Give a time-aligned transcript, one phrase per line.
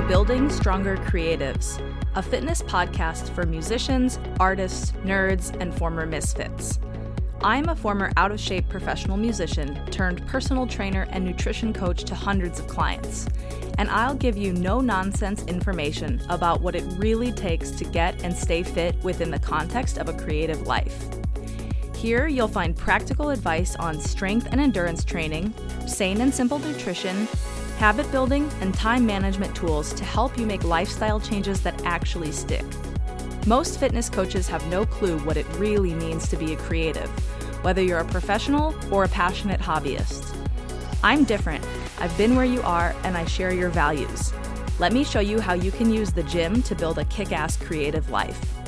[0.00, 1.78] to Building Stronger Creatives,
[2.14, 6.80] a fitness podcast for musicians, artists, nerds, and former misfits.
[7.42, 12.14] I'm a former out of shape professional musician turned personal trainer and nutrition coach to
[12.14, 13.26] hundreds of clients,
[13.76, 18.34] and I'll give you no nonsense information about what it really takes to get and
[18.34, 21.08] stay fit within the context of a creative life.
[21.94, 25.52] Here, you'll find practical advice on strength and endurance training,
[25.86, 27.28] sane and simple nutrition,
[27.80, 32.66] habit building, and time management tools to help you make lifestyle changes that actually stick.
[33.46, 37.08] Most fitness coaches have no clue what it really means to be a creative,
[37.64, 40.36] whether you're a professional or a passionate hobbyist.
[41.02, 41.64] I'm different.
[41.98, 44.34] I've been where you are, and I share your values.
[44.78, 47.56] Let me show you how you can use the gym to build a kick ass
[47.56, 48.59] creative life.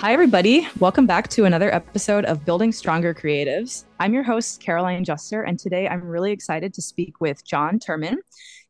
[0.00, 0.66] Hi, everybody.
[0.78, 3.84] Welcome back to another episode of Building Stronger Creatives.
[3.98, 8.16] I'm your host, Caroline Juster, and today I'm really excited to speak with John Turman.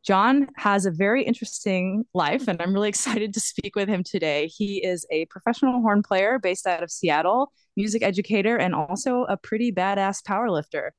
[0.05, 4.47] John has a very interesting life, and I'm really excited to speak with him today.
[4.47, 9.37] He is a professional horn player based out of Seattle, music educator, and also a
[9.37, 10.89] pretty badass powerlifter.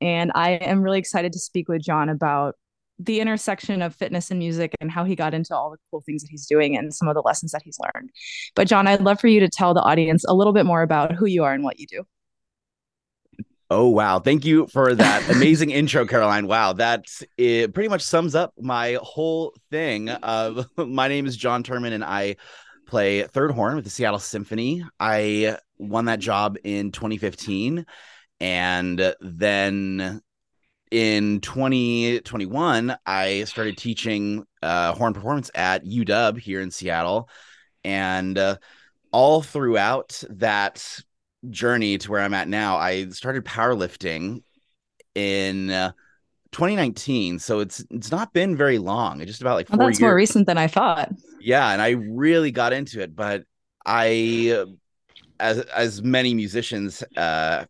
[0.00, 2.54] And I am really excited to speak with John about
[3.02, 6.22] the intersection of fitness and music and how he got into all the cool things
[6.22, 8.10] that he's doing and some of the lessons that he's learned.
[8.54, 11.12] But John, I'd love for you to tell the audience a little bit more about
[11.12, 12.04] who you are and what you do.
[13.72, 14.18] Oh wow!
[14.18, 16.48] Thank you for that amazing intro, Caroline.
[16.48, 17.04] Wow, that
[17.38, 20.08] it pretty much sums up my whole thing.
[20.08, 22.34] Uh, my name is John Turman, and I
[22.86, 24.84] play third horn with the Seattle Symphony.
[24.98, 27.86] I won that job in 2015,
[28.40, 30.20] and then
[30.90, 37.28] in 2021, I started teaching uh, horn performance at UW here in Seattle.
[37.84, 38.56] And uh,
[39.12, 41.00] all throughout that
[41.48, 44.42] journey to where I'm at now, I started powerlifting
[45.14, 45.92] in uh,
[46.52, 47.38] 2019.
[47.38, 49.20] So it's it's not been very long.
[49.20, 50.08] It's just about like four well, that's years.
[50.08, 51.12] more recent than I thought.
[51.40, 53.44] Yeah, and I really got into it, but
[53.86, 54.64] I
[55.38, 57.64] as as many musicians uh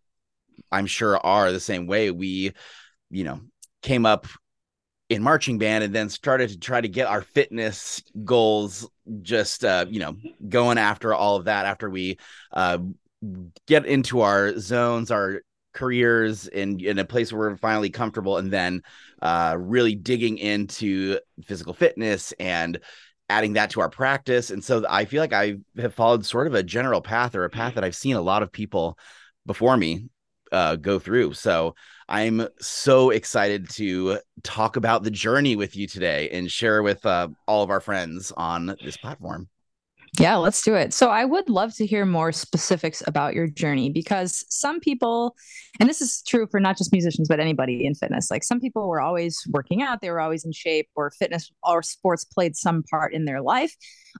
[0.73, 2.11] I'm sure are the same way.
[2.11, 2.53] We
[3.11, 3.41] you know,
[3.83, 4.27] came up
[5.11, 8.89] in marching band and then started to try to get our fitness goals
[9.23, 10.17] just uh, you know
[10.49, 12.17] going after all of that after we
[12.53, 12.79] uh,
[13.67, 18.53] get into our zones our careers in in a place where we're finally comfortable and
[18.53, 18.83] then
[19.21, 22.81] uh, really digging into physical fitness and
[23.29, 24.51] adding that to our practice.
[24.51, 27.51] And so i feel like i have followed sort of a general path or a
[27.51, 28.97] path that i've seen a lot of people
[29.45, 30.09] before me
[30.53, 31.35] uh, go through.
[31.35, 31.75] So
[32.11, 37.29] I'm so excited to talk about the journey with you today and share with uh,
[37.47, 39.49] all of our friends on this platform.
[40.19, 40.93] Yeah, let's do it.
[40.93, 45.37] So, I would love to hear more specifics about your journey because some people,
[45.79, 48.89] and this is true for not just musicians, but anybody in fitness, like some people
[48.89, 52.83] were always working out, they were always in shape, or fitness or sports played some
[52.91, 53.75] part in their life.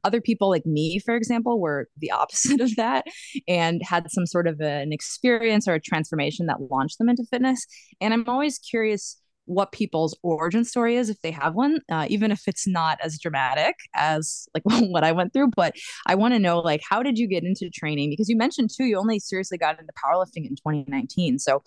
[0.05, 3.07] Other people, like me, for example, were the opposite of that
[3.49, 7.67] and had some sort of an experience or a transformation that launched them into fitness.
[8.01, 9.20] And I'm always curious
[9.51, 13.19] what people's origin story is if they have one uh, even if it's not as
[13.19, 15.75] dramatic as like what i went through but
[16.07, 18.11] i want to know like how did you get into training?
[18.11, 21.63] Because you mentioned too you only seriously got into powerlifting in 2019 so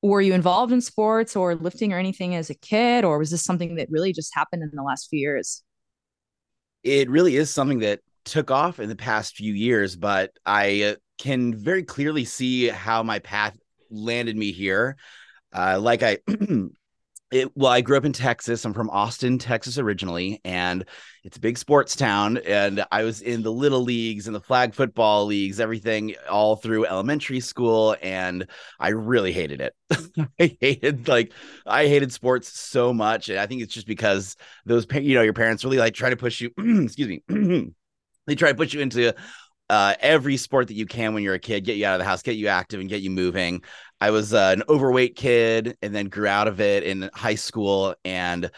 [0.00, 3.44] were you involved in sports or lifting or anything as a kid or was this
[3.44, 5.62] something that really just happened in the last few years?
[6.82, 10.94] It really is something that took off in the past few years but i uh,
[11.18, 13.56] can very clearly see how my path
[13.92, 14.96] landed me here.
[15.52, 16.18] Uh, like I
[17.32, 18.64] it, well, I grew up in Texas.
[18.64, 20.84] I'm from Austin, Texas originally, and
[21.24, 22.36] it's a big sports town.
[22.36, 26.84] And I was in the little leagues and the flag football leagues, everything all through
[26.84, 27.96] elementary school.
[28.02, 28.46] And
[28.78, 29.74] I really hated it.
[30.38, 31.32] I hated like
[31.66, 33.30] I hated sports so much.
[33.30, 36.16] And I think it's just because those you know your parents really like try to
[36.16, 36.50] push you.
[36.84, 37.22] excuse me.
[38.26, 39.14] they try to put you into
[39.72, 42.04] uh, every sport that you can when you're a kid, get you out of the
[42.04, 43.62] house, get you active, and get you moving.
[44.02, 47.94] I was uh, an overweight kid and then grew out of it in high school.
[48.04, 48.50] And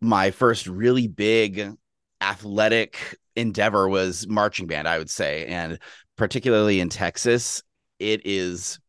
[0.00, 1.76] my first really big
[2.20, 5.46] athletic endeavor was marching band, I would say.
[5.46, 5.78] And
[6.16, 7.62] particularly in Texas,
[8.00, 8.80] it is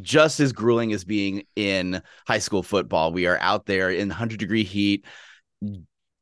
[0.00, 3.12] just as grueling as being in high school football.
[3.12, 5.04] We are out there in 100 degree heat,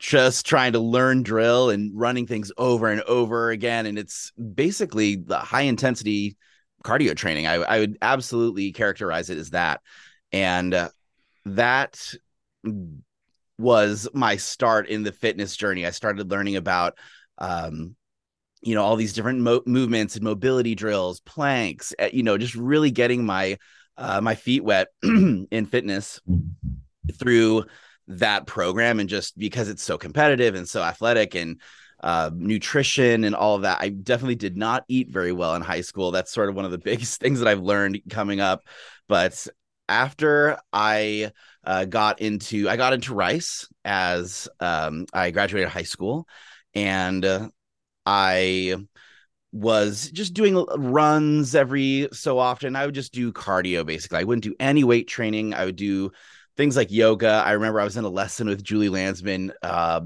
[0.01, 3.87] just trying to learn drill and running things over and over again.
[3.87, 6.37] And it's basically the high intensity
[6.85, 7.47] cardio training.
[7.47, 9.81] I, I would absolutely characterize it as that.
[10.33, 10.89] And uh,
[11.47, 12.15] that
[13.59, 15.87] was my start in the fitness journey.
[15.87, 16.99] I started learning about,
[17.39, 17.97] um,
[18.63, 22.55] you know, all these different mo- movements and mobility drills, planks, eh, you know, just
[22.55, 23.59] really getting my
[23.97, 26.21] uh, my feet wet in fitness
[27.19, 27.65] through
[28.09, 31.61] that program and just because it's so competitive and so athletic and
[32.05, 33.79] uh, nutrition and all of that.
[33.81, 36.11] I definitely did not eat very well in high school.
[36.11, 38.63] That's sort of one of the biggest things that I've learned coming up.
[39.09, 39.47] But
[39.89, 41.33] after I
[41.65, 46.29] uh, got into, I got into Rice as um, I graduated high school,
[46.75, 47.49] and uh,
[48.05, 48.77] I
[49.51, 52.77] was just doing runs every so often.
[52.77, 54.19] I would just do cardio basically.
[54.19, 55.55] I wouldn't do any weight training.
[55.55, 56.11] I would do
[56.59, 57.43] things like yoga.
[57.47, 60.03] I remember I was in a lesson with Julie Landsman, uh,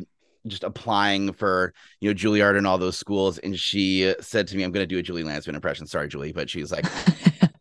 [0.47, 4.63] just applying for you know Juilliard and all those schools, and she said to me,
[4.63, 6.87] "I'm going to do a Julie Landsman impression." Sorry, Julie, but she's like,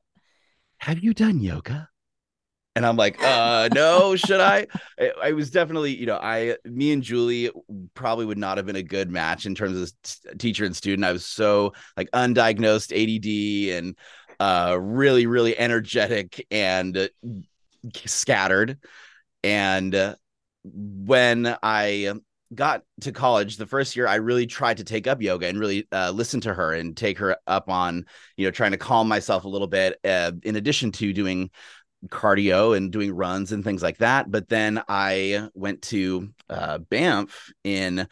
[0.78, 1.90] "Have you done yoga?"
[2.78, 4.68] And I'm like, uh, no, should I?
[5.00, 5.12] I?
[5.24, 7.50] I was definitely, you know, I, me and Julie
[7.96, 11.04] probably would not have been a good match in terms of t- teacher and student.
[11.04, 13.98] I was so like undiagnosed ADD and
[14.40, 17.10] uh, really, really energetic and
[18.06, 18.78] scattered.
[19.44, 20.16] And uh,
[20.64, 22.14] when I
[22.56, 25.88] got to college the first year i really tried to take up yoga and really
[25.92, 28.06] uh, listen to her and take her up on
[28.38, 31.50] you know trying to calm myself a little bit uh, in addition to doing
[32.08, 34.30] cardio and doing runs and things like that.
[34.30, 38.08] But then i went to uh, banff in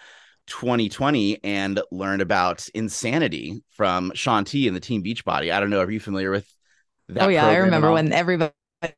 [0.47, 5.51] 2020 and learned about insanity from shaun t and the team beachbody.
[5.51, 6.51] I don't know are you familiar with
[7.09, 8.51] that oh yeah i remember when everybody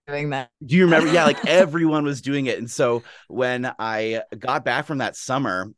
[0.07, 0.49] doing that.
[0.65, 1.11] Do you remember?
[1.11, 2.57] Yeah, like everyone was doing it.
[2.57, 5.71] And so when I got back from that summer,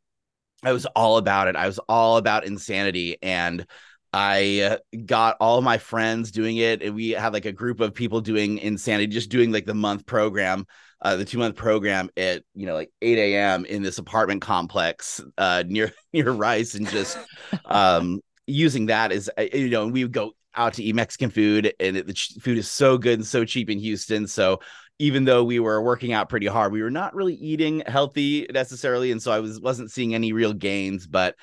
[0.62, 1.56] I was all about it.
[1.56, 3.16] I was all about insanity.
[3.22, 3.66] And
[4.12, 6.82] I got all my friends doing it.
[6.82, 10.04] And we had like a group of people doing insanity, just doing like the month
[10.04, 10.66] program,
[11.02, 13.64] uh, the two month program at, you know, like 8 a.m.
[13.64, 17.18] in this apartment complex uh, near, near Rice and just
[17.66, 21.30] um, using that as, uh, you know, and we would go out to eat Mexican
[21.30, 24.26] food, and it, the ch- food is so good and so cheap in Houston.
[24.26, 24.60] So
[24.98, 29.12] even though we were working out pretty hard, we were not really eating healthy necessarily,
[29.12, 31.06] and so I was wasn't seeing any real gains.
[31.06, 31.36] But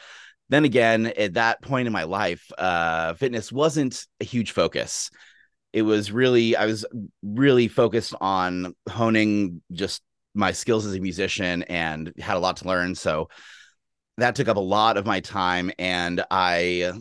[0.49, 5.09] then again, at that point in my life, uh, fitness wasn't a huge focus.
[5.73, 6.85] It was really I was
[7.21, 10.01] really focused on honing just
[10.33, 12.95] my skills as a musician and had a lot to learn.
[12.95, 13.29] So
[14.17, 16.93] that took up a lot of my time and I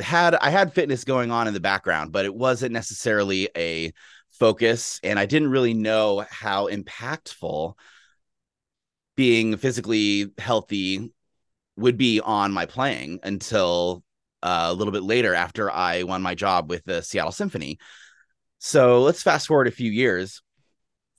[0.00, 3.92] had I had fitness going on in the background, but it wasn't necessarily a
[4.30, 7.74] focus, and I didn't really know how impactful
[9.16, 11.12] being physically healthy
[11.76, 14.02] would be on my playing until
[14.42, 17.78] uh, a little bit later after I won my job with the Seattle Symphony.
[18.58, 20.42] So let's fast forward a few years.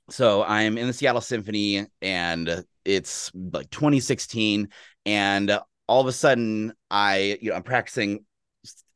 [0.10, 4.70] So I'm in the Seattle Symphony and it's like 2016
[5.06, 8.26] and all of a sudden I you know I'm practicing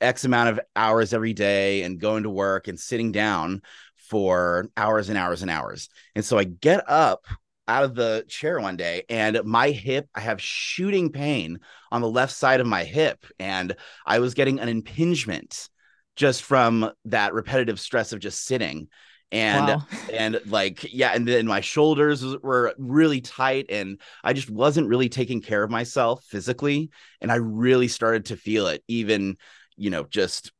[0.06, 3.62] X amount of hours every day and going to work and sitting down
[3.96, 5.90] for hours and hours and hours.
[6.16, 7.26] And so I get up
[7.68, 11.60] out of the chair one day and my hip, I have shooting pain
[11.92, 13.26] on the left side of my hip.
[13.40, 13.76] And
[14.06, 15.70] I was getting an impingement
[16.16, 18.88] just from that repetitive stress of just sitting
[19.32, 19.88] and wow.
[20.14, 25.10] and like yeah and then my shoulders were really tight and i just wasn't really
[25.10, 26.92] taking care of myself physically
[27.22, 29.36] and i really started to feel it even
[29.78, 30.52] you know, just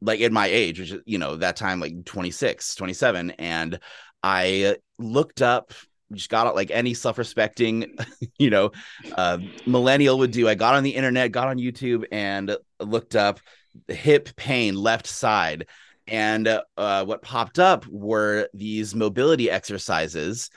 [0.00, 3.30] like at my age, which you know, that time like 26, 27.
[3.32, 3.78] And
[4.22, 5.72] I looked up,
[6.12, 7.96] just got like any self respecting,
[8.38, 8.72] you know,
[9.16, 10.48] uh, millennial would do.
[10.48, 13.40] I got on the internet, got on YouTube, and looked up
[13.88, 15.66] hip pain left side.
[16.08, 20.50] And uh, what popped up were these mobility exercises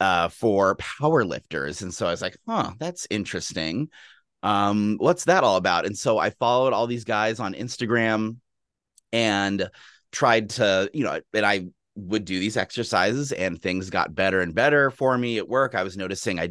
[0.00, 1.82] uh, for power lifters.
[1.82, 3.88] And so I was like, huh, that's interesting
[4.44, 5.86] um, what's that all about?
[5.86, 8.36] And so I followed all these guys on Instagram
[9.10, 9.70] and
[10.12, 14.54] tried to, you know, and I would do these exercises and things got better and
[14.54, 15.74] better for me at work.
[15.74, 16.50] I was noticing I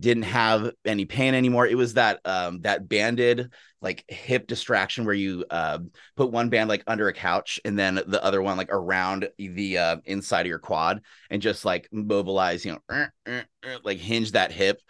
[0.00, 1.66] didn't have any pain anymore.
[1.66, 5.80] It was that um that banded like hip distraction where you uh
[6.16, 9.78] put one band like under a couch and then the other one like around the
[9.78, 13.42] uh inside of your quad and just like mobilize, you know,
[13.82, 14.80] like hinge that hip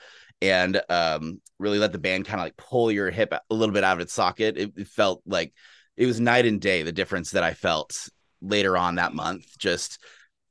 [0.51, 3.85] and um, really let the band kind of like pull your hip a little bit
[3.85, 4.57] out of its socket.
[4.57, 5.53] It, it, felt like
[5.97, 7.93] it was night and day the difference that I felt
[8.41, 9.99] later on that month, just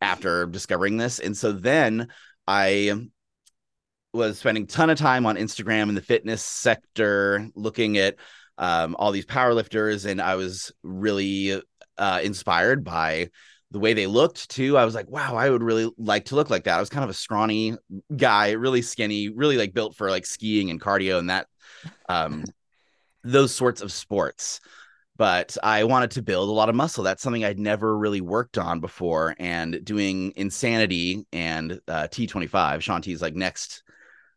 [0.01, 1.19] after discovering this.
[1.19, 2.07] And so then
[2.47, 2.93] I
[4.13, 8.15] was spending a ton of time on Instagram in the fitness sector, looking at
[8.57, 11.62] um, all these powerlifters, and I was really
[11.97, 13.29] uh, inspired by
[13.74, 14.77] the way they looked too.
[14.77, 16.77] I was like, wow, I would really like to look like that.
[16.77, 17.75] I was kind of a scrawny
[18.15, 21.48] guy, really skinny, really like built for like skiing and cardio and that
[22.08, 22.46] um
[23.24, 24.62] those sorts of sports.
[25.18, 27.03] but I wanted to build a lot of muscle.
[27.03, 29.36] That's something I'd never really worked on before.
[29.39, 33.84] And doing Insanity and uh, T25, Shaun T's like next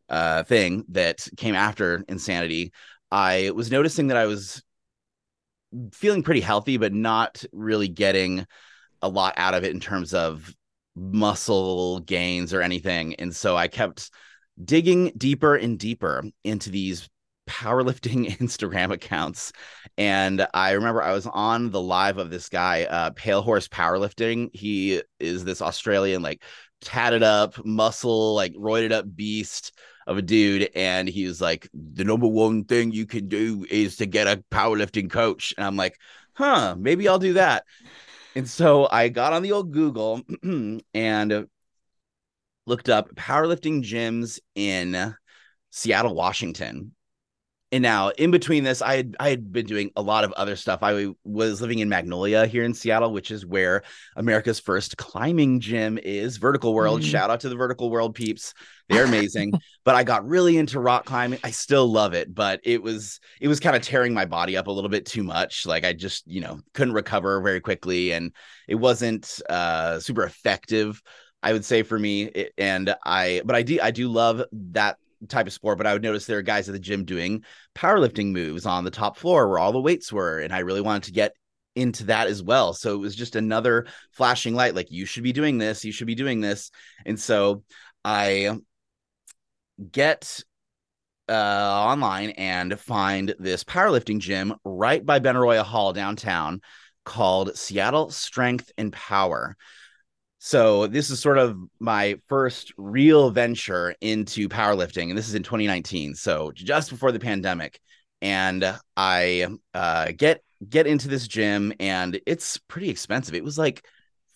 [0.09, 2.73] uh, thing that came after Insanity,
[3.11, 4.62] I was noticing that I was
[5.93, 8.47] feeling pretty healthy, but not really getting
[9.03, 10.55] a lot out of it in terms of
[10.95, 13.15] muscle gains or anything.
[13.17, 14.11] And so I kept
[14.62, 17.09] digging deeper and deeper into these
[17.49, 19.53] powerlifting Instagram accounts.
[19.97, 24.50] And I remember I was on the live of this guy, uh, Pale Horse Powerlifting.
[24.55, 26.43] He is this Australian, like
[26.81, 29.73] tatted up, muscle, like roided up beast
[30.07, 30.71] of a dude.
[30.75, 34.43] And he was like, the number one thing you can do is to get a
[34.50, 35.55] powerlifting coach.
[35.57, 35.99] And I'm like,
[36.35, 37.65] huh, maybe I'll do that.
[38.37, 40.21] And so I got on the old Google
[40.95, 41.47] and
[42.66, 45.14] looked up powerlifting gyms in
[45.71, 46.95] Seattle, Washington
[47.76, 50.56] and now in between this i had i had been doing a lot of other
[50.56, 50.83] stuff.
[50.83, 53.83] I was living in magnolia here in seattle which is where
[54.16, 56.38] america's first climbing gym is.
[56.38, 57.02] Vertical world.
[57.02, 57.11] Mm.
[57.11, 58.54] shout out to the vertical world peeps.
[58.88, 59.52] They're amazing.
[59.85, 61.38] But i got really into rock climbing.
[61.45, 64.66] I still love it but it was it was kind of tearing my body up
[64.66, 65.66] a little bit too much.
[65.66, 68.33] Like i just you know couldn't recover very quickly and
[68.66, 71.02] it wasn't uh super effective
[71.42, 74.42] I would say for me, and I, but I do, I do love
[74.73, 74.97] that
[75.28, 77.44] type of sport, but I would notice there are guys at the gym doing
[77.75, 80.40] powerlifting moves on the top floor where all the weights were.
[80.40, 81.32] And I really wanted to get
[81.75, 82.73] into that as well.
[82.73, 86.06] So it was just another flashing light like, you should be doing this, you should
[86.06, 86.70] be doing this.
[87.04, 87.62] And so
[88.04, 88.56] I
[89.92, 90.42] get
[91.28, 96.61] uh, online and find this powerlifting gym right by Benaroya Hall downtown
[97.04, 99.56] called Seattle Strength and Power.
[100.47, 105.43] So this is sort of my first real venture into powerlifting, and this is in
[105.43, 106.15] 2019.
[106.15, 107.81] So just before the pandemic,
[108.23, 113.35] and I uh, get get into this gym, and it's pretty expensive.
[113.35, 113.85] It was like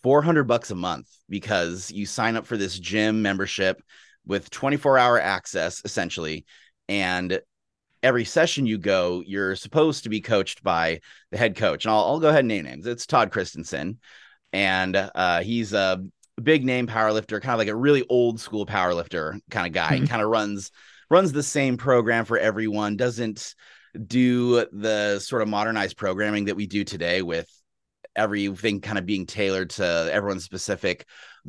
[0.02, 3.80] 400 bucks a month because you sign up for this gym membership
[4.26, 6.44] with 24 hour access essentially,
[6.88, 7.40] and
[8.02, 11.84] every session you go, you're supposed to be coached by the head coach.
[11.84, 12.88] And I'll, I'll go ahead and name names.
[12.88, 14.00] It's Todd Christensen
[14.52, 16.04] and uh, he's a
[16.42, 19.96] big name powerlifter, kind of like a really old school powerlifter kind of guy.
[19.96, 20.06] Mm-hmm.
[20.06, 20.70] Kind of runs
[21.08, 22.96] runs the same program for everyone.
[22.96, 23.54] Doesn't
[24.06, 27.48] do the sort of modernized programming that we do today with
[28.16, 31.06] everything kind of being tailored to everyone's specific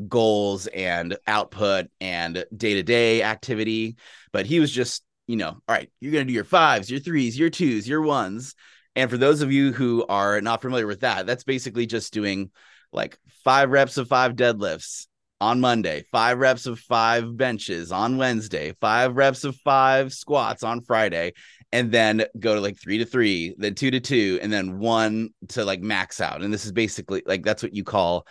[0.07, 3.97] goals and output and day-to-day activity
[4.31, 6.99] but he was just you know all right you're going to do your fives your
[6.99, 8.55] threes your twos your ones
[8.95, 12.51] and for those of you who are not familiar with that that's basically just doing
[12.91, 15.07] like five reps of five deadlifts
[15.39, 20.81] on Monday, five reps of five benches on Wednesday, five reps of five squats on
[20.81, 21.33] Friday,
[21.71, 25.29] and then go to like three to three, then two to two, and then one
[25.49, 26.43] to like max out.
[26.43, 28.27] And this is basically like that's what you call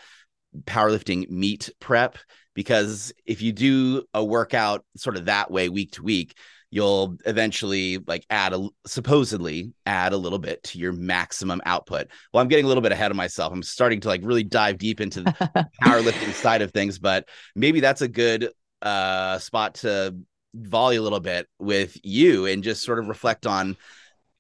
[0.65, 2.17] powerlifting meet prep.
[2.55, 6.37] Because if you do a workout sort of that way week to week,
[6.71, 12.09] you'll eventually like add a supposedly add a little bit to your maximum output.
[12.33, 13.53] Well, I'm getting a little bit ahead of myself.
[13.53, 17.81] I'm starting to like really dive deep into the powerlifting side of things, but maybe
[17.81, 18.51] that's a good
[18.83, 20.17] uh spot to
[20.55, 23.77] volley a little bit with you and just sort of reflect on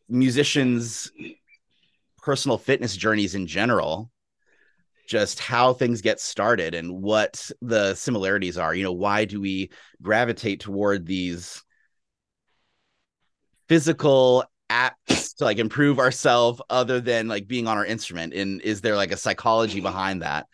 [0.09, 1.13] musicians
[2.23, 4.11] personal fitness journeys in general
[5.07, 9.71] just how things get started and what the similarities are you know why do we
[10.03, 11.63] gravitate toward these
[13.71, 18.35] physical acts to like improve ourselves other than like being on our instrument?
[18.35, 20.49] And is there like a psychology behind that?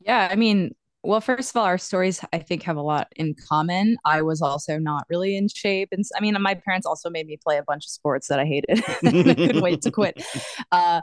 [0.00, 0.74] Yeah i mean
[1.04, 3.96] well first of all our stories i think have a lot in common.
[4.04, 5.90] I was also not really in shape.
[5.92, 8.44] And i mean my parents also made me play a bunch of sports that i
[8.44, 10.20] hated i couldn't wait to quit.
[10.72, 11.00] Uh,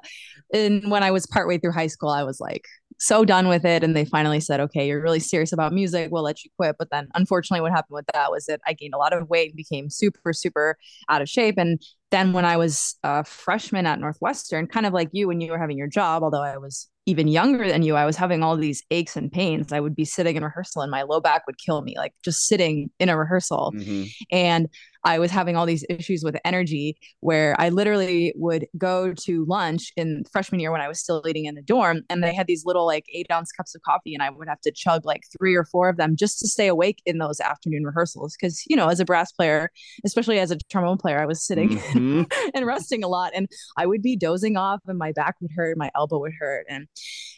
[0.53, 2.65] and when i was partway through high school i was like
[2.97, 6.23] so done with it and they finally said okay you're really serious about music we'll
[6.23, 6.75] let you quit.
[6.79, 9.49] But then unfortunately what happened with that was that i gained a lot of weight
[9.49, 10.77] and became super super
[11.09, 11.55] out of shape.
[11.57, 15.51] And then when i was a freshman at northwestern kind of like you when you
[15.51, 18.57] were having your job although i was even younger than you i was having all
[18.57, 19.71] these aches and pains.
[19.71, 22.47] I would be sitting in rehearsal and my low back would kill me like just
[22.47, 23.73] sitting in a rehearsal.
[23.75, 24.03] Mm-hmm.
[24.31, 24.67] and
[25.03, 29.91] I was having all these issues with energy where I literally would go to lunch
[29.95, 32.65] in freshman year when I was still eating in the dorm and they had these
[32.65, 35.55] little like eight ounce cups of coffee and I would have to chug like three
[35.55, 38.35] or four of them just to stay awake in those afternoon rehearsals.
[38.35, 39.69] Cause, you know, as a brass player,
[40.05, 42.23] especially as a trombone player, I was sitting mm-hmm.
[42.53, 45.77] and resting a lot and I would be dozing off and my back would hurt,
[45.77, 46.65] my elbow would hurt.
[46.69, 46.87] And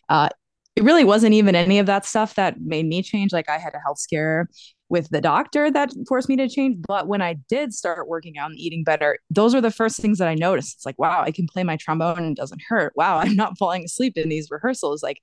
[0.09, 0.29] uh,
[0.75, 3.33] it really wasn't even any of that stuff that made me change.
[3.33, 4.47] Like I had a health scare
[4.89, 6.77] with the doctor that forced me to change.
[6.87, 10.17] But when I did start working out and eating better, those are the first things
[10.17, 10.75] that I noticed.
[10.75, 12.93] It's like, wow, I can play my trombone and it doesn't hurt.
[12.95, 15.03] Wow, I'm not falling asleep in these rehearsals.
[15.03, 15.21] Like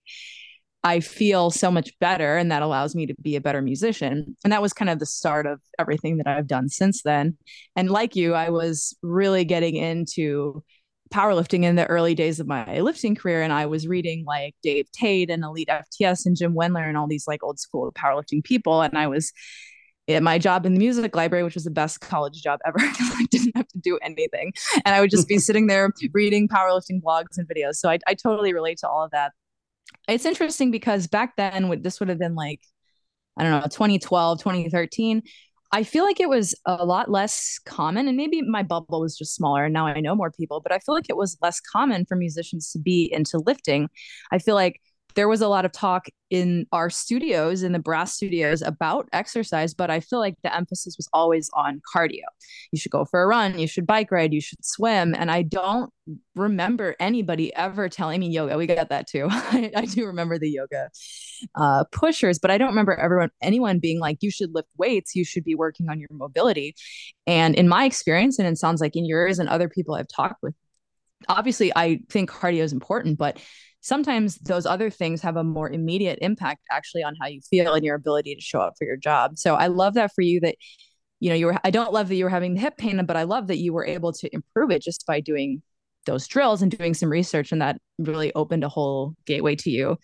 [0.84, 4.36] I feel so much better and that allows me to be a better musician.
[4.44, 7.36] And that was kind of the start of everything that I've done since then.
[7.74, 10.62] And like you, I was really getting into
[11.10, 14.90] powerlifting in the early days of my lifting career and I was reading like Dave
[14.92, 18.82] Tate and Elite FTS and Jim Wendler and all these like old school powerlifting people
[18.82, 19.32] and I was
[20.08, 22.78] at my job in the music library which was the best college job ever.
[22.80, 24.52] I didn't have to do anything.
[24.84, 27.76] And I would just be sitting there reading powerlifting blogs and videos.
[27.76, 29.32] So I, I totally relate to all of that.
[30.08, 32.60] It's interesting because back then this would have been like
[33.36, 35.22] I don't know 2012 2013
[35.72, 39.34] I feel like it was a lot less common, and maybe my bubble was just
[39.34, 39.64] smaller.
[39.64, 42.16] And now I know more people, but I feel like it was less common for
[42.16, 43.88] musicians to be into lifting.
[44.30, 44.80] I feel like
[45.16, 49.74] there was a lot of talk in our studios in the brass studios about exercise
[49.74, 52.22] but i feel like the emphasis was always on cardio.
[52.72, 55.42] You should go for a run you should bike ride you should swim and i
[55.42, 55.92] don't
[56.36, 58.56] remember anybody ever telling me yoga.
[58.56, 59.26] We got that too.
[59.30, 60.90] I, I, do remember the yoga
[61.54, 65.24] uh, pushers but i don't remember everyone anyone being like you should lift weights you
[65.24, 66.74] should be working on your mobility.
[67.26, 70.42] And in my experience and it sounds like in yours and other people i've talked
[70.42, 70.54] with
[71.28, 73.38] obviously i think cardio is important but
[73.86, 77.84] sometimes those other things have a more immediate impact actually on how you feel and
[77.84, 79.38] your ability to show up for your job.
[79.38, 80.56] So I love that for you that
[81.20, 83.16] you know you were I don't love that you were having the hip pain but
[83.16, 85.62] I love that you were able to improve it just by doing
[86.04, 89.98] those drills and doing some research and that really opened a whole gateway to you.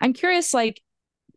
[0.00, 0.80] I'm curious like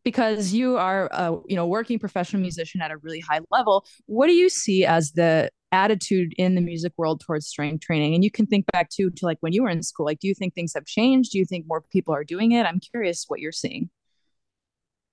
[0.04, 4.28] because you are a you know working professional musician at a really high level what
[4.28, 8.16] do you see as the attitude in the music world towards strength training?
[8.16, 10.28] And you can think back too to like when you were in school like do
[10.28, 11.32] you think things have changed?
[11.32, 12.66] Do you think more people are doing it?
[12.66, 13.90] I'm curious what you're seeing.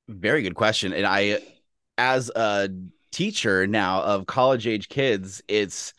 [0.09, 0.93] Very good question.
[0.93, 1.41] And i
[1.99, 2.69] as a
[3.11, 5.95] teacher now of college age kids it's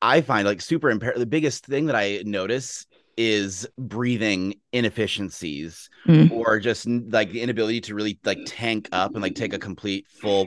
[0.00, 2.86] i find like super impaired the biggest thing that i notice
[3.22, 6.30] is breathing inefficiencies mm.
[6.30, 10.08] or just like the inability to really like tank up and like take a complete
[10.08, 10.46] full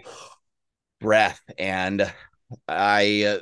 [1.00, 2.12] breath and
[2.68, 3.42] I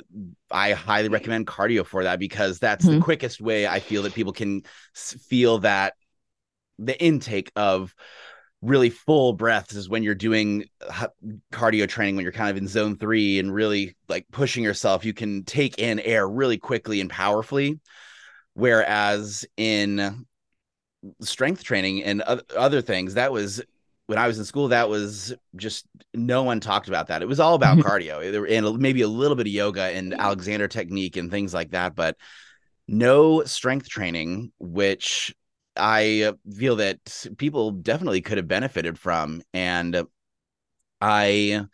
[0.50, 2.96] I highly recommend cardio for that because that's mm-hmm.
[2.96, 4.64] the quickest way I feel that people can
[4.94, 5.94] feel that
[6.78, 7.94] the intake of
[8.60, 10.66] really full breaths is when you're doing
[11.54, 15.14] cardio training when you're kind of in zone 3 and really like pushing yourself you
[15.14, 17.80] can take in air really quickly and powerfully
[18.54, 20.26] whereas in
[21.20, 23.62] strength training and other things that was
[24.06, 27.22] when I was in school, that was just no one talked about that.
[27.22, 31.16] It was all about cardio and maybe a little bit of yoga and Alexander technique
[31.16, 32.16] and things like that, but
[32.88, 35.34] no strength training, which
[35.76, 39.42] I feel that people definitely could have benefited from.
[39.54, 40.02] And
[41.00, 41.64] I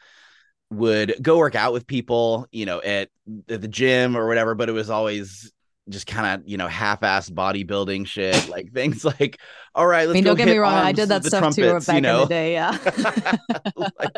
[0.71, 3.09] would go work out with people, you know, at,
[3.49, 5.51] at the gym or whatever, but it was always
[5.88, 9.38] just kind of you know half-assed bodybuilding shit like things like
[9.74, 11.92] all right let's I mean, don't get me wrong i did that stuff trumpets, too
[11.92, 12.14] back you know?
[12.16, 13.37] in the day yeah
[13.77, 14.16] like,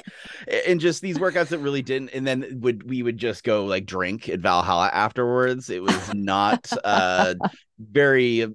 [0.66, 3.86] and just these workouts that really didn't and then would we would just go like
[3.86, 7.34] drink at valhalla afterwards it was not uh
[7.78, 8.46] very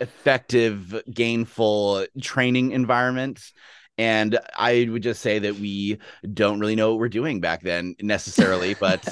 [0.00, 3.52] effective gainful training environment
[3.98, 5.98] and i would just say that we
[6.32, 9.06] don't really know what we're doing back then necessarily but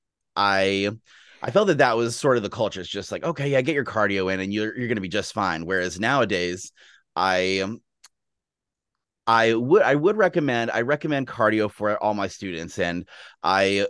[0.36, 0.90] i
[1.42, 2.80] I felt that that was sort of the culture.
[2.80, 5.08] It's just like, okay, yeah, get your cardio in, and you're you're going to be
[5.08, 5.66] just fine.
[5.66, 6.72] Whereas nowadays,
[7.14, 7.80] I um,
[9.26, 13.06] I would I would recommend I recommend cardio for all my students, and
[13.42, 13.86] I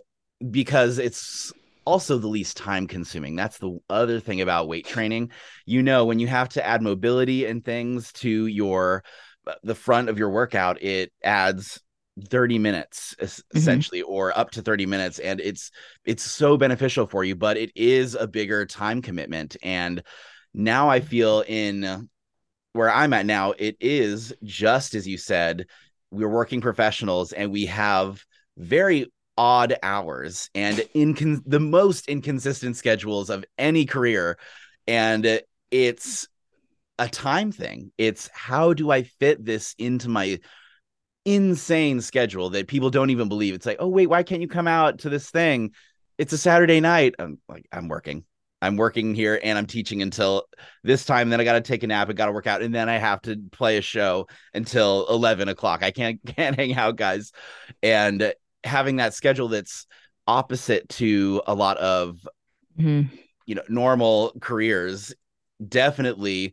[0.50, 1.52] because it's
[1.84, 3.34] also the least time consuming.
[3.34, 5.30] That's the other thing about weight training.
[5.64, 9.04] You know, when you have to add mobility and things to your
[9.46, 11.80] uh, the front of your workout, it adds
[12.24, 13.59] 30 minutes mm-hmm.
[13.59, 14.11] essentially mm-hmm.
[14.11, 15.70] or up to 30 minutes and it's
[16.04, 20.02] it's so beneficial for you but it is a bigger time commitment and
[20.54, 22.09] now i feel in
[22.72, 25.66] where i'm at now it is just as you said
[26.11, 28.24] we're working professionals and we have
[28.57, 34.37] very odd hours and in the most inconsistent schedules of any career
[34.87, 36.26] and it's
[36.98, 40.40] a time thing it's how do i fit this into my
[41.34, 43.54] insane schedule that people don't even believe.
[43.54, 45.72] It's like, oh wait, why can't you come out to this thing?
[46.16, 47.14] It's a Saturday night.
[47.18, 48.24] I'm like, I'm working.
[48.60, 50.46] I'm working here and I'm teaching until
[50.82, 51.28] this time.
[51.28, 52.08] Then I got to take a nap.
[52.08, 55.48] I got to work out, and then I have to play a show until eleven
[55.48, 55.82] o'clock.
[55.82, 57.30] I can't can't hang out, guys.
[57.82, 58.32] And
[58.64, 59.86] having that schedule that's
[60.26, 62.26] opposite to a lot of
[62.78, 63.14] mm-hmm.
[63.46, 65.14] you know normal careers
[65.66, 66.52] definitely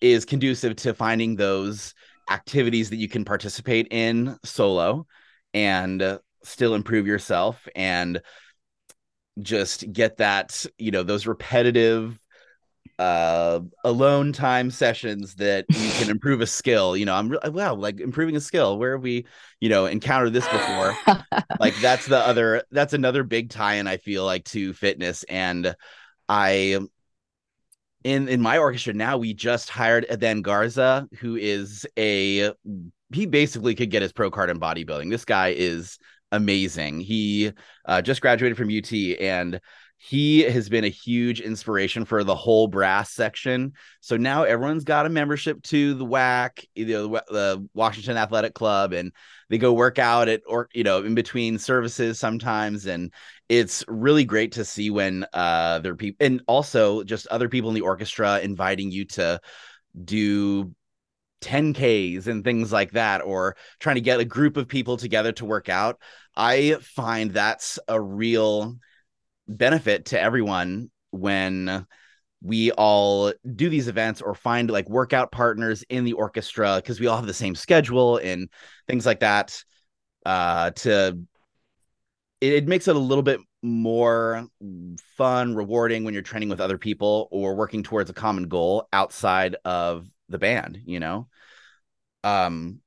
[0.00, 1.94] is conducive to finding those
[2.28, 5.06] activities that you can participate in solo
[5.54, 8.20] and still improve yourself and
[9.40, 12.18] just get that you know those repetitive
[12.98, 16.96] uh alone time sessions that you can improve a skill.
[16.96, 18.78] You know i'm re- wow like improving a skill.
[18.78, 19.26] Where have we
[19.60, 20.96] you know encountered this before?
[21.58, 25.22] Like that's the other that's another big tie-in i feel like to fitness.
[25.24, 25.74] And
[26.28, 26.78] i
[28.06, 32.52] in in my orchestra now we just hired Aden Garza who is a
[33.12, 35.10] he basically could get his pro card in bodybuilding.
[35.10, 35.98] This guy is
[36.32, 37.00] amazing.
[37.00, 37.52] He
[37.84, 39.60] uh, just graduated from ut and
[39.98, 43.72] he has been a huge inspiration for the whole brass section.
[44.00, 48.92] So now everyone's got a membership to the WAC, you know, the Washington Athletic Club,
[48.92, 49.12] and
[49.48, 53.12] they go work out at or you know in between services sometimes, and
[53.48, 57.74] it's really great to see when uh there people and also just other people in
[57.74, 59.40] the orchestra inviting you to
[60.04, 60.74] do
[61.40, 65.44] 10Ks and things like that, or trying to get a group of people together to
[65.44, 66.00] work out.
[66.36, 68.76] I find that's a real
[69.48, 71.86] benefit to everyone when
[72.42, 77.06] we all do these events or find like workout partners in the orchestra because we
[77.06, 78.48] all have the same schedule and
[78.86, 79.62] things like that
[80.26, 81.18] uh to
[82.40, 84.46] it, it, makes it a little bit more
[85.16, 89.56] fun rewarding when you're training with other people or working towards a common goal outside
[89.64, 91.28] of the band you know?
[92.22, 92.80] Um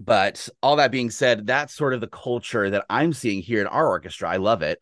[0.00, 3.66] but all that being said that's sort of the culture that i'm seeing here in
[3.66, 4.30] our orchestra.
[4.30, 4.80] I love it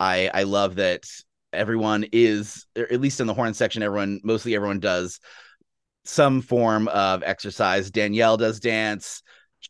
[0.00, 1.04] I I love that
[1.52, 5.20] everyone is at least in the horn section everyone mostly everyone does
[6.04, 7.90] some form of exercise.
[7.90, 9.22] Danielle does dance,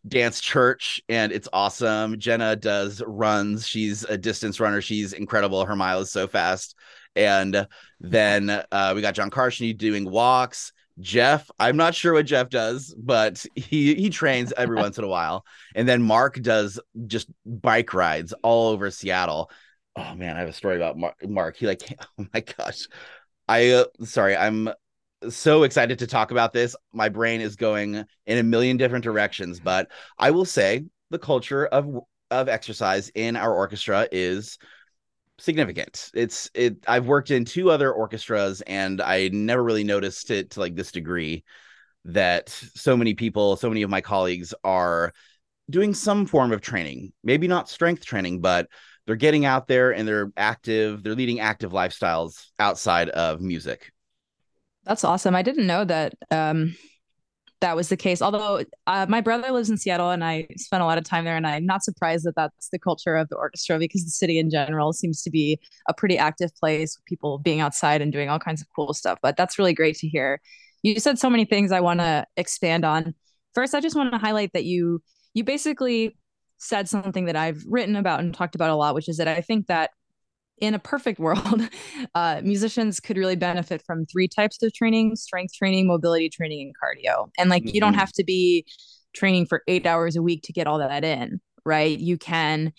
[0.06, 2.18] dance church, and it's awesome.
[2.18, 3.66] Jenna does runs.
[3.66, 4.80] She's a distance runner.
[4.80, 5.64] She's incredible.
[5.64, 6.76] Her mile is so fast.
[7.16, 7.66] And
[7.98, 10.72] then uh, we got John Carson doing walks.
[11.00, 15.08] Jeff, I'm not sure what Jeff does, but he he trains every once in a
[15.08, 15.44] while.
[15.74, 19.50] And then Mark does just bike rides all over Seattle
[19.96, 21.16] oh man, I have a story about Mark.
[21.28, 21.56] Mark.
[21.56, 21.82] He like,
[22.18, 22.86] oh my gosh,
[23.48, 24.70] I uh, sorry, I'm
[25.28, 26.74] so excited to talk about this.
[26.92, 31.66] My brain is going in a million different directions, but I will say the culture
[31.66, 32.00] of
[32.30, 34.58] of exercise in our orchestra is
[35.38, 36.10] significant.
[36.14, 36.76] It's it.
[36.86, 40.92] I've worked in two other orchestras, and I never really noticed it to like this
[40.92, 41.44] degree.
[42.06, 45.12] That so many people, so many of my colleagues are
[45.68, 48.68] doing some form of training, maybe not strength training, but
[49.06, 53.90] they're getting out there and they're active they're leading active lifestyles outside of music.
[54.84, 55.34] That's awesome.
[55.34, 56.74] I didn't know that um
[57.60, 58.22] that was the case.
[58.22, 61.36] Although uh, my brother lives in seattle and i spent a lot of time there
[61.36, 64.50] and i'm not surprised that that's the culture of the orchestra because the city in
[64.50, 68.38] general seems to be a pretty active place with people being outside and doing all
[68.38, 69.18] kinds of cool stuff.
[69.22, 70.40] But that's really great to hear.
[70.82, 73.14] You said so many things i want to expand on.
[73.54, 75.02] First i just want to highlight that you
[75.34, 76.16] you basically
[76.60, 79.40] said something that I've written about and talked about a lot, which is that I
[79.40, 79.90] think that
[80.58, 81.68] in a perfect world,
[82.14, 86.74] uh, musicians could really benefit from three types of training strength training, mobility training, and
[86.76, 87.30] cardio.
[87.38, 87.74] And like, mm-hmm.
[87.74, 88.00] you don't mm-hmm.
[88.00, 88.66] have to be
[89.14, 91.98] training for eight hours a week to get all that in, right?
[91.98, 92.72] You can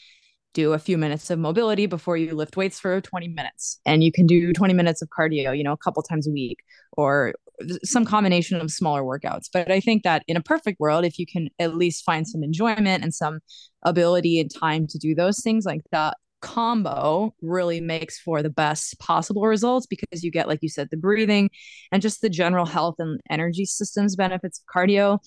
[0.53, 4.11] do a few minutes of mobility before you lift weights for 20 minutes and you
[4.11, 6.59] can do 20 minutes of cardio you know a couple times a week
[6.97, 7.33] or
[7.83, 11.25] some combination of smaller workouts but i think that in a perfect world if you
[11.25, 13.39] can at least find some enjoyment and some
[13.83, 18.99] ability and time to do those things like that combo really makes for the best
[18.99, 21.49] possible results because you get like you said the breathing
[21.91, 25.19] and just the general health and energy systems benefits of cardio.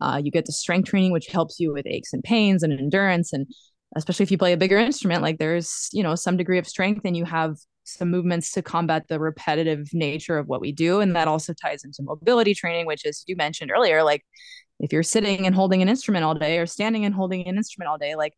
[0.00, 3.32] Uh, you get the strength training which helps you with aches and pains and endurance.
[3.32, 3.46] And
[3.96, 7.00] especially if you play a bigger instrument like there's you know some degree of strength
[7.04, 7.56] and you have
[7.88, 11.84] some movements to combat the repetitive nature of what we do and that also ties
[11.84, 14.24] into mobility training which as you mentioned earlier like
[14.80, 17.88] if you're sitting and holding an instrument all day or standing and holding an instrument
[17.88, 18.34] all day like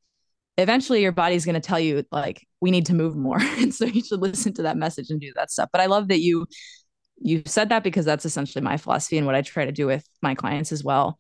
[0.58, 3.84] eventually your body's going to tell you like we need to move more and so
[3.84, 6.46] you should listen to that message and do that stuff but i love that you
[7.22, 10.04] you said that because that's essentially my philosophy and what i try to do with
[10.22, 11.18] my clients as well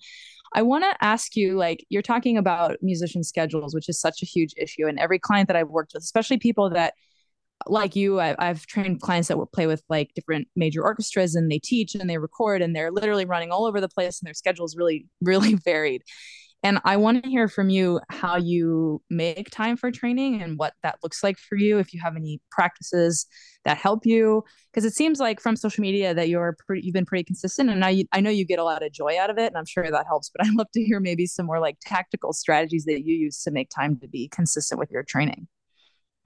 [0.52, 4.26] I want to ask you like, you're talking about musician schedules, which is such a
[4.26, 4.86] huge issue.
[4.86, 6.94] And every client that I've worked with, especially people that,
[7.66, 11.50] like you, I, I've trained clients that will play with like different major orchestras and
[11.50, 14.34] they teach and they record and they're literally running all over the place and their
[14.34, 16.02] schedule is really, really varied.
[16.62, 20.74] And I want to hear from you how you make time for training and what
[20.82, 21.78] that looks like for you.
[21.78, 23.26] If you have any practices
[23.64, 27.06] that help you, because it seems like from social media that you're pretty, you've been
[27.06, 29.46] pretty consistent, and I I know you get a lot of joy out of it,
[29.46, 30.30] and I'm sure that helps.
[30.34, 33.50] But I'd love to hear maybe some more like tactical strategies that you use to
[33.50, 35.48] make time to be consistent with your training.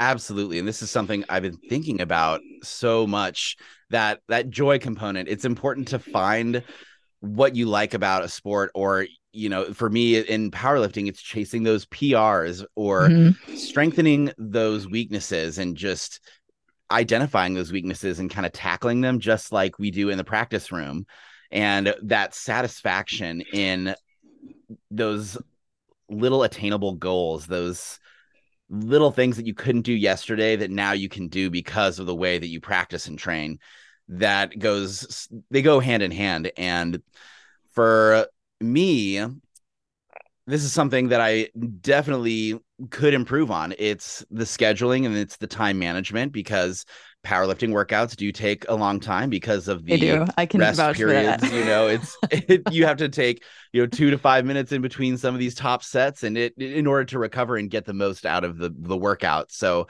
[0.01, 3.57] Absolutely, and this is something I've been thinking about so much
[3.91, 5.29] that that joy component.
[5.29, 6.63] It's important to find
[7.21, 11.65] what you like about a sport or you know, for me in powerlifting, it's chasing
[11.65, 13.57] those PRs or mm-hmm.
[13.57, 16.21] strengthening those weaknesses and just
[16.91, 20.71] identifying those weaknesses and kind of tackling them just like we do in the practice
[20.71, 21.05] room.
[21.51, 23.97] And that satisfaction in
[24.91, 25.37] those
[26.09, 27.99] little attainable goals, those
[28.70, 32.14] little things that you couldn't do yesterday that now you can do because of the
[32.14, 33.59] way that you practice and train
[34.09, 36.50] that goes they go hand in hand.
[36.57, 37.03] And
[37.74, 38.27] for
[38.61, 39.24] me
[40.46, 41.48] this is something that I
[41.81, 42.61] definitely
[42.91, 43.75] could improve on.
[43.79, 46.85] It's the scheduling and it's the time management because
[47.25, 50.27] powerlifting workouts do take a long time because of the do.
[50.37, 51.51] I can rest periods.
[51.53, 54.83] You know, it's it, you have to take you know two to five minutes in
[54.83, 57.95] between some of these top sets, and it in order to recover and get the
[57.95, 59.51] most out of the the workout.
[59.53, 59.87] So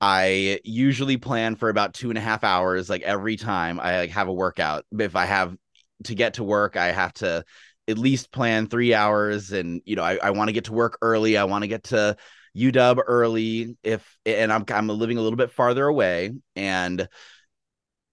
[0.00, 4.10] I usually plan for about two and a half hours, like every time I like,
[4.10, 4.84] have a workout.
[4.98, 5.56] If I have
[6.04, 7.44] to get to work, I have to
[7.88, 10.98] at least plan three hours, and you know, I, I want to get to work
[11.02, 11.36] early.
[11.36, 12.16] I want to get to
[12.56, 17.06] UW early if and I'm I'm living a little bit farther away and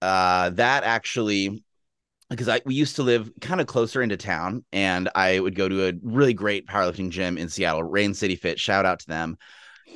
[0.02, 1.64] uh that actually
[2.28, 5.68] because I we used to live kind of closer into town and I would go
[5.68, 8.58] to a really great powerlifting gym in Seattle, Rain City Fit.
[8.58, 9.36] Shout out to them.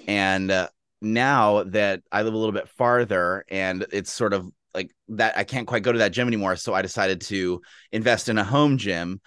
[0.07, 0.69] And uh,
[1.01, 5.45] now that I live a little bit farther and it's sort of like that I
[5.45, 7.61] can't quite go to that gym anymore, so I decided to
[7.93, 9.21] invest in a home gym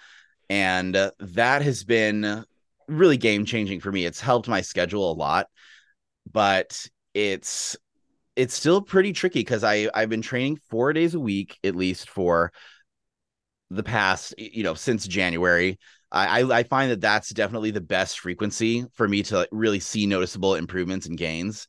[0.52, 2.44] and uh, that has been
[2.86, 4.04] really game changing for me.
[4.04, 5.46] It's helped my schedule a lot,
[6.30, 7.74] but it's
[8.36, 12.10] it's still pretty tricky because I I've been training four days a week at least
[12.10, 12.52] for
[13.70, 15.78] the past you know since January.
[16.10, 20.56] I I find that that's definitely the best frequency for me to really see noticeable
[20.56, 21.66] improvements and gains.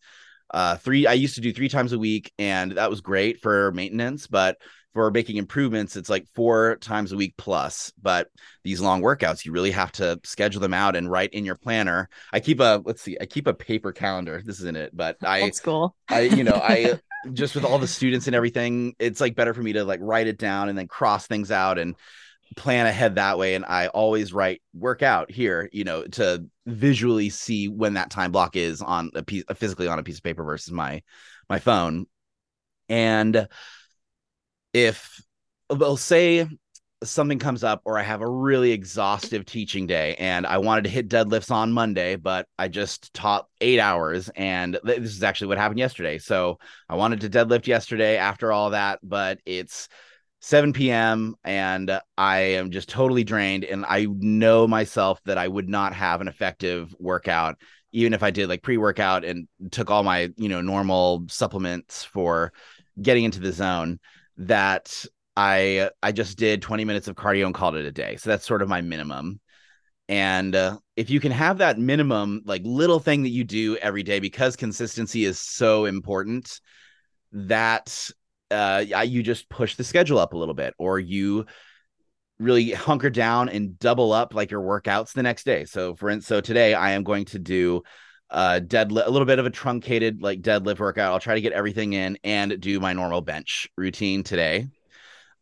[0.53, 3.71] Uh, three I used to do three times a week, and that was great for
[3.71, 4.57] maintenance, but
[4.93, 7.91] for making improvements, it's like four times a week plus.
[8.01, 8.29] But
[8.63, 12.09] these long workouts, you really have to schedule them out and write in your planner.
[12.31, 14.41] I keep a let's see, I keep a paper calendar.
[14.43, 15.95] This isn't it, but I Old school.
[16.09, 16.99] I you know I
[17.33, 20.27] just with all the students and everything, it's like better for me to like write
[20.27, 21.95] it down and then cross things out and
[22.55, 23.55] plan ahead that way.
[23.55, 28.55] And I always write workout here, you know, to visually see when that time block
[28.55, 31.01] is on a piece physically on a piece of paper versus my
[31.49, 32.05] my phone.
[32.89, 33.47] And
[34.73, 35.21] if
[35.69, 36.47] they'll say
[37.03, 40.89] something comes up or I have a really exhaustive teaching day and I wanted to
[40.89, 44.29] hit deadlifts on Monday, but I just taught eight hours.
[44.35, 46.17] And this is actually what happened yesterday.
[46.17, 46.59] So
[46.89, 49.89] I wanted to deadlift yesterday after all that, but it's
[50.41, 51.35] 7 p.m.
[51.43, 53.63] and I am just totally drained.
[53.63, 57.55] And I know myself that I would not have an effective workout,
[57.91, 62.03] even if I did like pre workout and took all my, you know, normal supplements
[62.03, 62.51] for
[63.01, 63.99] getting into the zone
[64.37, 68.17] that I I just did 20 minutes of cardio and called it a day.
[68.17, 69.39] So that's sort of my minimum.
[70.09, 74.03] And uh, if you can have that minimum like little thing that you do every
[74.03, 76.59] day because consistency is so important
[77.31, 78.09] that
[78.51, 81.45] uh you just push the schedule up a little bit or you
[82.39, 85.65] really hunker down and double up like your workouts the next day.
[85.65, 87.83] So for so today I am going to do
[88.33, 91.13] uh deadlift a little bit of a truncated like deadlift workout.
[91.13, 94.67] I'll try to get everything in and do my normal bench routine today.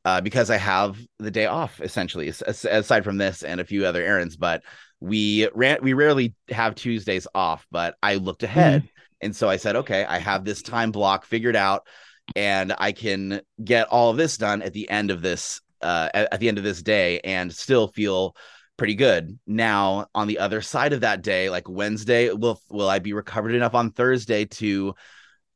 [0.03, 4.03] Uh, because I have the day off essentially, aside from this and a few other
[4.03, 4.35] errands.
[4.35, 4.63] But
[4.99, 7.67] we ran, we rarely have Tuesdays off.
[7.69, 9.25] But I looked ahead, mm-hmm.
[9.25, 11.85] and so I said, okay, I have this time block figured out,
[12.35, 16.33] and I can get all of this done at the end of this uh, at,
[16.33, 18.35] at the end of this day, and still feel
[18.81, 19.37] pretty good.
[19.45, 23.53] Now, on the other side of that day, like Wednesday, will will I be recovered
[23.53, 24.95] enough on Thursday to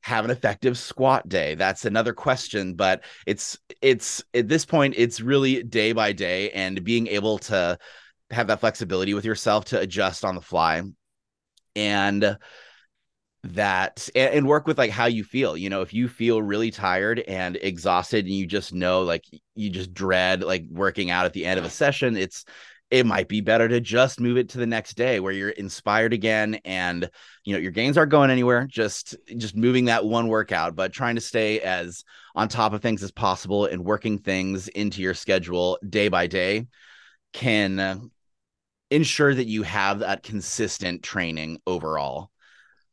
[0.02, 1.56] have an effective squat day?
[1.56, 6.84] That's another question, but it's it's at this point it's really day by day and
[6.84, 7.80] being able to
[8.30, 10.84] have that flexibility with yourself to adjust on the fly.
[11.76, 12.38] And
[13.44, 16.72] that and, and, work with like how you feel you know if you feel really
[16.72, 21.34] tired and exhausted and you just know like you just dread like working out at
[21.34, 22.44] the end of a session it's
[22.96, 26.14] it might be better to just move it to the next day where you're inspired
[26.14, 27.10] again and
[27.44, 31.16] you know your gains aren't going anywhere just just moving that one workout but trying
[31.16, 32.06] to stay as
[32.36, 36.66] on top of things as possible and working things into your schedule day by day
[37.34, 37.98] can uh,
[38.90, 42.32] ensure that you have that consistent training overall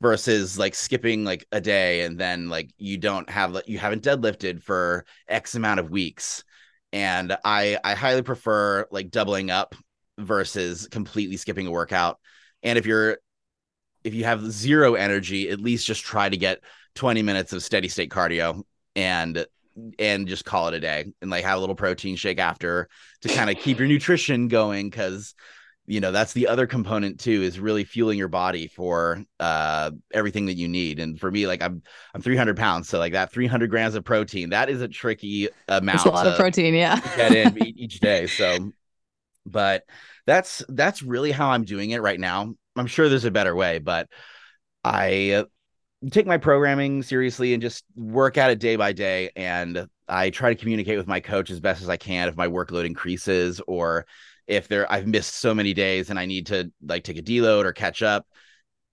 [0.00, 4.60] versus like skipping like a day and then like you don't have you haven't deadlifted
[4.60, 6.42] for x amount of weeks.
[6.92, 9.76] And I I highly prefer like doubling up
[10.24, 12.18] versus completely skipping a workout.
[12.62, 13.18] And if you're
[14.04, 16.60] if you have zero energy, at least just try to get
[16.94, 18.62] 20 minutes of steady state cardio
[18.96, 19.46] and
[19.98, 22.88] and just call it a day and like have a little protein shake after
[23.22, 24.90] to kind of keep your nutrition going.
[24.90, 25.34] Cuz
[25.86, 30.46] you know that's the other component too is really fueling your body for uh everything
[30.46, 31.00] that you need.
[31.00, 31.82] And for me like i'm
[32.14, 32.88] i'm 300 pounds.
[32.88, 36.36] So like that 300 grams of protein that is a tricky amount a lot of
[36.36, 37.00] protein yeah.
[37.16, 38.26] get in each day.
[38.26, 38.72] So
[39.46, 39.84] but
[40.26, 43.78] that's that's really how i'm doing it right now i'm sure there's a better way
[43.78, 44.08] but
[44.84, 45.44] i
[46.10, 50.52] take my programming seriously and just work at it day by day and i try
[50.52, 54.06] to communicate with my coach as best as i can if my workload increases or
[54.46, 57.64] if there I've missed so many days and I need to like take a deload
[57.64, 58.26] or catch up.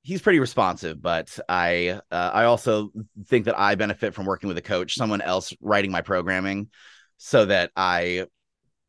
[0.01, 2.91] He's pretty responsive, but I uh, I also
[3.27, 6.69] think that I benefit from working with a coach, someone else writing my programming,
[7.17, 8.25] so that I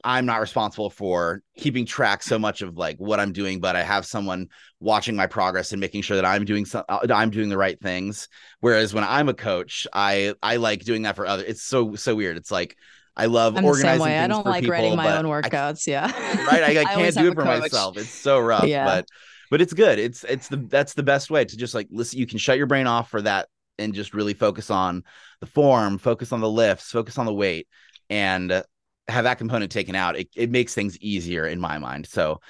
[0.04, 3.82] I'm not responsible for keeping track so much of like what I'm doing, but I
[3.82, 4.48] have someone
[4.80, 7.80] watching my progress and making sure that I'm doing some uh, I'm doing the right
[7.80, 8.28] things.
[8.60, 11.44] Whereas when I'm a coach, I I like doing that for other.
[11.44, 12.36] It's so so weird.
[12.36, 12.76] It's like
[13.16, 13.98] I love I'm organizing.
[13.98, 14.18] The same way.
[14.18, 15.88] I don't like people, writing my own workouts.
[15.88, 16.46] I, yeah.
[16.46, 16.76] Right.
[16.76, 17.98] I, I can't do it for myself.
[17.98, 18.64] It's so rough.
[18.64, 18.84] Yeah.
[18.84, 19.08] But
[19.50, 19.98] but it's good.
[19.98, 22.18] It's it's the that's the best way to just like listen.
[22.18, 25.04] You can shut your brain off for that and just really focus on
[25.40, 27.66] the form, focus on the lifts, focus on the weight,
[28.08, 28.62] and
[29.08, 30.16] have that component taken out.
[30.16, 32.06] It it makes things easier in my mind.
[32.06, 32.40] So,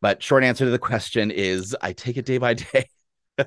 [0.00, 2.86] but short answer to the question is I take it day by day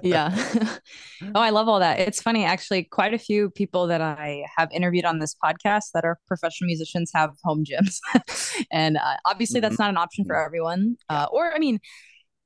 [0.02, 0.36] yeah.
[1.36, 2.00] oh, I love all that.
[2.00, 6.06] It's funny, actually, quite a few people that I have interviewed on this podcast that
[6.06, 8.00] are professional musicians have home gyms.
[8.72, 9.70] and uh, obviously, mm-hmm.
[9.70, 10.98] that's not an option for everyone.
[11.10, 11.80] Uh, or, I mean,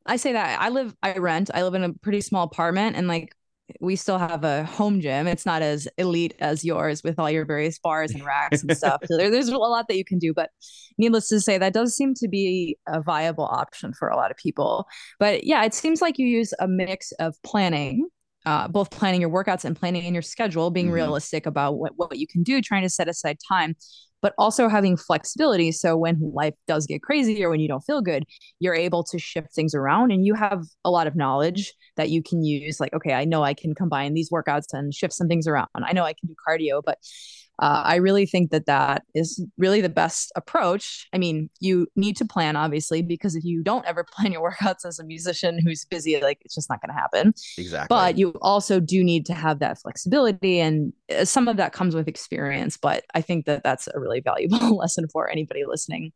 [0.06, 3.08] I say that I live, I rent, I live in a pretty small apartment, and
[3.08, 3.36] like
[3.80, 5.28] we still have a home gym.
[5.28, 9.02] It's not as elite as yours with all your various bars and racks and stuff.
[9.06, 10.34] So there, there's a lot that you can do.
[10.34, 10.50] But
[10.98, 14.38] needless to say, that does seem to be a viable option for a lot of
[14.38, 14.86] people.
[15.20, 18.08] But yeah, it seems like you use a mix of planning.
[18.46, 20.96] Uh, both planning your workouts and planning in your schedule, being mm-hmm.
[20.96, 23.74] realistic about what, what you can do, trying to set aside time
[24.24, 25.72] but also having flexibility.
[25.74, 28.24] So when life does get crazy or when you don't feel good,
[28.60, 32.24] you're able to shift things around and you have a lot of knowledge that you
[32.24, 32.80] can use.
[32.80, 35.68] Like, okay, I know I can combine these workouts and shift some things around.
[35.76, 37.00] I know I can do cardio, but
[37.60, 41.08] uh, I really think that that is really the best approach.
[41.14, 44.86] I mean, you need to plan, obviously, because if you don't ever plan your workouts
[44.86, 47.34] as a musician who's busy, like it's just not going to happen.
[47.58, 47.88] Exactly.
[47.90, 52.08] But you also do need to have that flexibility, and some of that comes with
[52.08, 52.78] experience.
[52.78, 56.12] But I think that that's a really valuable lesson for anybody listening.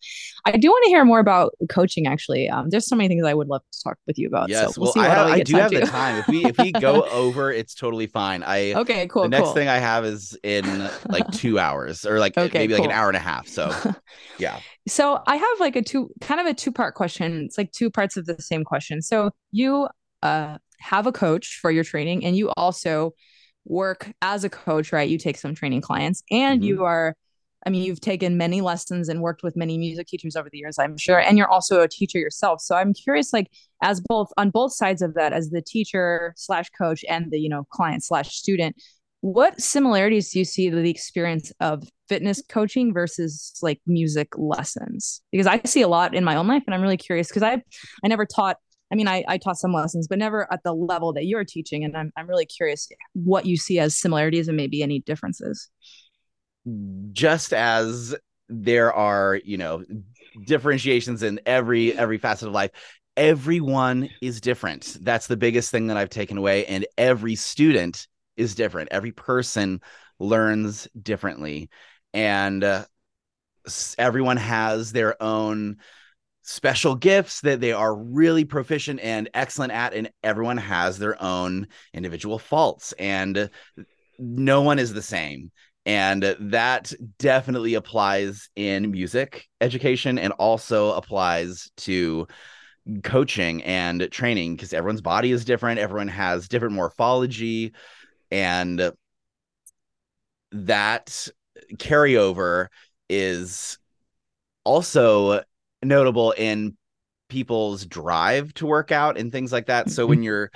[0.45, 2.07] I do want to hear more about coaching.
[2.07, 4.49] Actually, um, there's so many things I would love to talk with you about.
[4.49, 5.79] Yes, so we'll, well, I, have, I do have to.
[5.79, 6.17] the time.
[6.17, 8.43] If we if we go over, it's totally fine.
[8.43, 9.23] I okay, cool.
[9.23, 9.53] The next cool.
[9.53, 12.83] thing I have is in like two hours or like okay, maybe cool.
[12.83, 13.47] like an hour and a half.
[13.47, 13.73] So
[14.37, 14.59] yeah.
[14.87, 17.43] So I have like a two kind of a two part question.
[17.45, 19.01] It's like two parts of the same question.
[19.01, 19.87] So you
[20.23, 23.13] uh have a coach for your training and you also
[23.67, 25.09] work as a coach, right?
[25.09, 26.67] You take some training clients and mm-hmm.
[26.67, 27.15] you are
[27.65, 30.79] I mean, you've taken many lessons and worked with many music teachers over the years,
[30.79, 32.61] I'm sure, and you're also a teacher yourself.
[32.61, 33.47] So I'm curious, like,
[33.81, 37.49] as both on both sides of that, as the teacher slash coach and the you
[37.49, 38.77] know client slash student,
[39.21, 45.21] what similarities do you see to the experience of fitness coaching versus like music lessons
[45.31, 47.61] because i see a lot in my own life and i'm really curious because i
[48.03, 48.57] i never taught
[48.91, 51.83] i mean I, I taught some lessons but never at the level that you're teaching
[51.83, 55.69] and I'm, I'm really curious what you see as similarities and maybe any differences
[57.13, 58.15] just as
[58.49, 59.83] there are you know
[60.45, 62.71] differentiations in every every facet of life
[63.15, 68.55] everyone is different that's the biggest thing that i've taken away and every student is
[68.55, 68.89] different.
[68.91, 69.81] Every person
[70.19, 71.69] learns differently,
[72.13, 72.85] and uh,
[73.97, 75.77] everyone has their own
[76.47, 81.67] special gifts that they are really proficient and excellent at, and everyone has their own
[81.93, 83.49] individual faults, and
[84.17, 85.51] no one is the same.
[85.85, 92.27] And that definitely applies in music education and also applies to
[93.03, 95.79] coaching and training because everyone's body is different.
[95.79, 97.73] Everyone has different morphology
[98.31, 98.91] and
[100.51, 101.27] that
[101.75, 102.67] carryover
[103.09, 103.77] is
[104.63, 105.41] also
[105.83, 106.75] notable in
[107.29, 109.89] people's drive to work out and things like that.
[109.89, 110.23] So when mm-hmm.
[110.23, 110.51] you're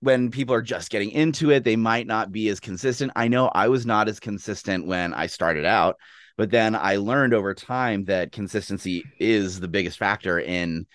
[0.00, 3.12] when people are just getting into it, they might not be as consistent.
[3.14, 5.96] I know I was not as consistent when I started out,
[6.36, 10.86] but then I learned over time that consistency is the biggest factor in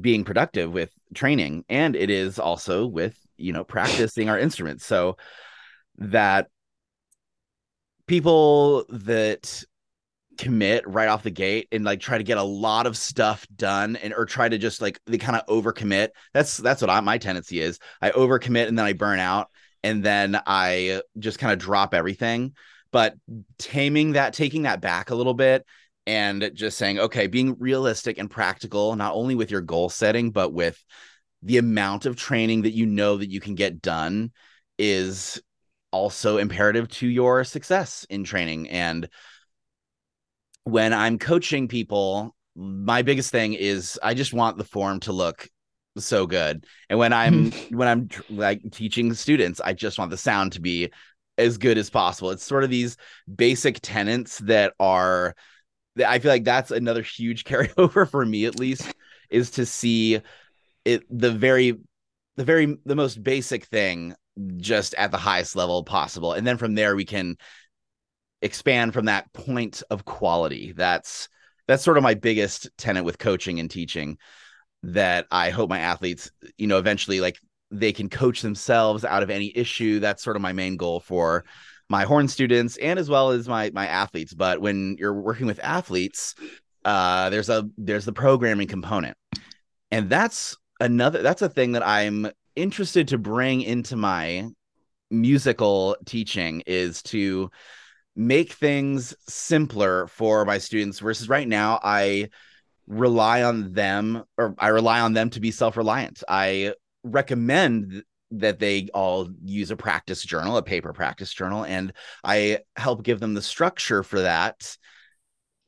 [0.00, 5.16] being productive with training and it is also with you know practicing our instruments so
[5.98, 6.48] that
[8.06, 9.64] people that
[10.38, 13.96] commit right off the gate and like try to get a lot of stuff done
[13.96, 16.10] and or try to just like they kind of overcommit.
[16.32, 17.78] That's that's what I, my tendency is.
[18.00, 19.48] I overcommit and then i burn out
[19.82, 22.54] and then i just kind of drop everything.
[22.92, 23.14] But
[23.58, 25.66] taming that taking that back a little bit
[26.06, 30.52] and just saying, okay, being realistic and practical, not only with your goal setting, but
[30.52, 30.82] with
[31.42, 34.32] the amount of training that you know that you can get done
[34.78, 35.40] is
[35.90, 38.68] also imperative to your success in training.
[38.68, 39.08] And
[40.66, 45.48] when I'm coaching people, my biggest thing is I just want the form to look
[45.96, 46.66] so good.
[46.90, 47.76] And when I'm hmm.
[47.76, 50.90] when I'm like teaching students, I just want the sound to be
[51.38, 52.30] as good as possible.
[52.30, 52.96] It's sort of these
[53.32, 55.36] basic tenets that are
[56.04, 58.92] I feel like that's another huge carryover for me at least
[59.30, 60.20] is to see
[60.84, 61.78] it the very
[62.36, 64.16] the very the most basic thing
[64.56, 67.36] just at the highest level possible and then from there we can
[68.42, 70.72] expand from that point of quality.
[70.72, 71.28] That's
[71.68, 74.18] that's sort of my biggest tenet with coaching and teaching
[74.82, 77.38] that I hope my athletes you know eventually like
[77.70, 79.98] they can coach themselves out of any issue.
[80.00, 81.44] That's sort of my main goal for
[81.88, 84.34] my horn students and as well as my my athletes.
[84.34, 86.34] But when you're working with athletes
[86.84, 89.16] uh there's a there's the programming component.
[89.90, 94.48] And that's another that's a thing that i'm interested to bring into my
[95.10, 97.50] musical teaching is to
[98.16, 102.28] make things simpler for my students versus right now i
[102.86, 106.72] rely on them or i rely on them to be self-reliant i
[107.04, 108.02] recommend
[108.32, 111.92] that they all use a practice journal, a paper practice journal, and
[112.24, 114.76] I help give them the structure for that.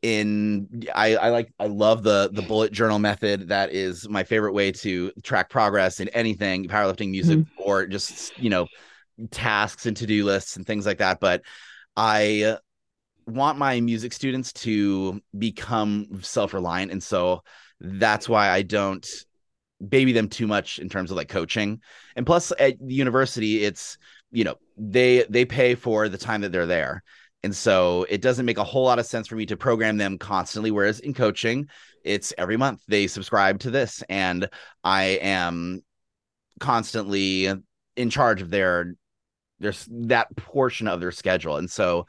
[0.01, 3.49] In I, I like I love the the bullet journal method.
[3.49, 7.63] That is my favorite way to track progress in anything, powerlifting, music, mm-hmm.
[7.65, 8.69] or just you know
[9.33, 11.19] tasks and to do lists and things like that.
[11.19, 11.43] But
[11.99, 12.59] I
[13.27, 17.43] want my music students to become self reliant, and so
[17.81, 19.05] that's why I don't
[19.87, 21.81] baby them too much in terms of like coaching.
[22.15, 23.99] And plus at the university, it's
[24.31, 27.03] you know, they they pay for the time that they're there.
[27.43, 30.19] And so it doesn't make a whole lot of sense for me to program them
[30.19, 30.71] constantly.
[30.71, 31.69] Whereas in coaching,
[32.05, 34.49] it's every month they subscribe to this, and
[34.85, 35.83] I am
[36.61, 37.53] constantly
[37.97, 38.95] in charge of their
[39.61, 41.57] there's that portion of their schedule.
[41.57, 42.07] And so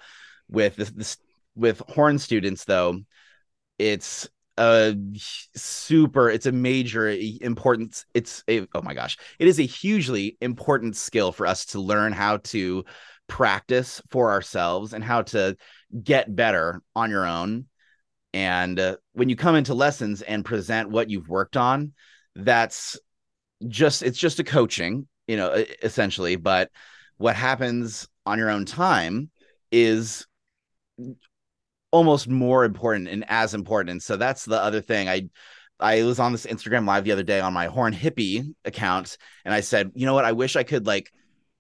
[0.49, 1.17] with this, this
[1.55, 2.99] with horn students though,
[3.77, 4.29] it's
[4.59, 4.93] a
[5.55, 7.07] super it's a major
[7.41, 11.79] important it's a oh my gosh it is a hugely important skill for us to
[11.79, 12.83] learn how to
[13.27, 15.55] practice for ourselves and how to
[16.03, 17.65] get better on your own
[18.33, 21.93] and uh, when you come into lessons and present what you've worked on
[22.35, 22.99] that's
[23.69, 26.69] just it's just a coaching you know essentially but
[27.19, 29.29] what happens on your own time
[29.71, 30.25] is
[31.91, 34.01] almost more important and as important.
[34.01, 35.07] So that's the other thing.
[35.07, 35.29] I
[35.79, 39.53] I was on this Instagram live the other day on my Horn Hippie account, and
[39.53, 40.25] I said, you know what?
[40.25, 41.11] I wish I could like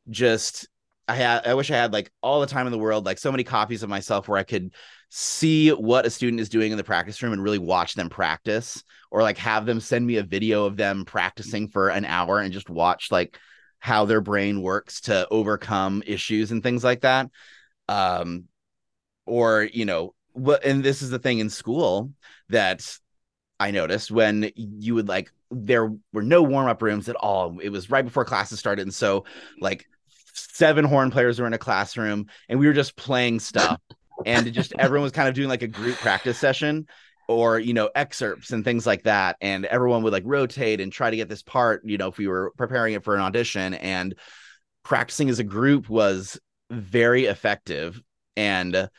[0.09, 0.67] just
[1.07, 3.31] I had I wish I had like all the time in the world, like so
[3.31, 4.73] many copies of myself where I could
[5.09, 8.81] see what a student is doing in the practice room and really watch them practice,
[9.11, 12.53] or like have them send me a video of them practicing for an hour and
[12.53, 13.37] just watch like
[13.79, 17.29] how their brain works to overcome issues and things like that.
[17.87, 18.45] Um,
[19.25, 22.11] or you know what, and this is the thing in school
[22.49, 22.97] that
[23.59, 27.59] I noticed when you would like there were no warm up rooms at all.
[27.59, 29.25] It was right before classes started, and so
[29.59, 29.85] like
[30.33, 33.79] seven horn players were in a classroom, and we were just playing stuff,
[34.25, 36.87] and just everyone was kind of doing like a group practice session
[37.29, 41.11] or you know excerpts and things like that and everyone would like rotate and try
[41.11, 44.15] to get this part you know if we were preparing it for an audition and
[44.83, 46.39] practicing as a group was
[46.71, 48.01] very effective
[48.35, 48.89] and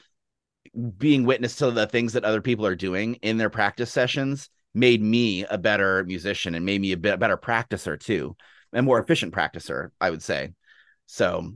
[0.96, 5.02] being witness to the things that other people are doing in their practice sessions made
[5.02, 8.36] me a better musician and made me a bit better practicer too,
[8.72, 10.52] and more efficient practicer, I would say.
[11.06, 11.52] So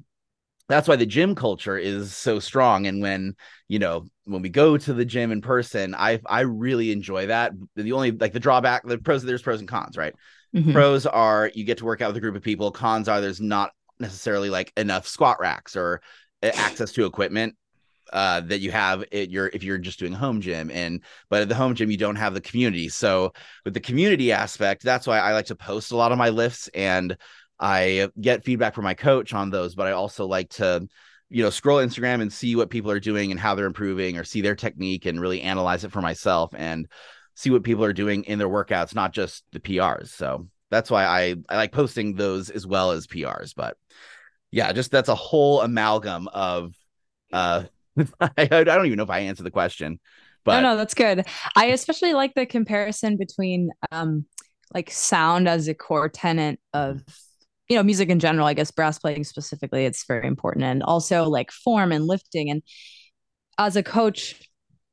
[0.69, 2.87] that's why the gym culture is so strong.
[2.87, 3.35] And when
[3.69, 7.53] you know when we go to the gym in person, I I really enjoy that.
[7.77, 10.15] The only like the drawback, the pros there's pros and cons, right?
[10.55, 10.73] Mm-hmm.
[10.73, 12.71] Pros are you get to work out with a group of people.
[12.71, 16.01] Cons are there's not necessarily like enough squat racks or
[16.43, 17.57] access to equipment
[18.13, 21.49] uh, that you have at your if you're just doing home gym and but at
[21.49, 23.33] the home gym you don't have the community so
[23.65, 26.69] with the community aspect that's why i like to post a lot of my lifts
[26.75, 27.17] and
[27.61, 30.87] i get feedback from my coach on those but i also like to
[31.31, 34.25] you know scroll instagram and see what people are doing and how they're improving or
[34.25, 36.89] see their technique and really analyze it for myself and
[37.35, 41.05] see what people are doing in their workouts not just the prs so that's why
[41.05, 43.77] i i like posting those as well as prs but
[44.51, 46.75] yeah just that's a whole amalgam of
[47.33, 47.65] uh
[48.21, 50.01] I, I don't even know if I answered the question.
[50.45, 51.27] But no, no, that's good.
[51.57, 54.27] I especially like the comparison between um
[54.75, 57.03] like sound as a core tenant of
[57.69, 58.47] you know music in general.
[58.47, 62.51] I guess brass playing specifically, it's very important, and also like form and lifting.
[62.51, 62.63] And
[63.59, 64.41] as a coach,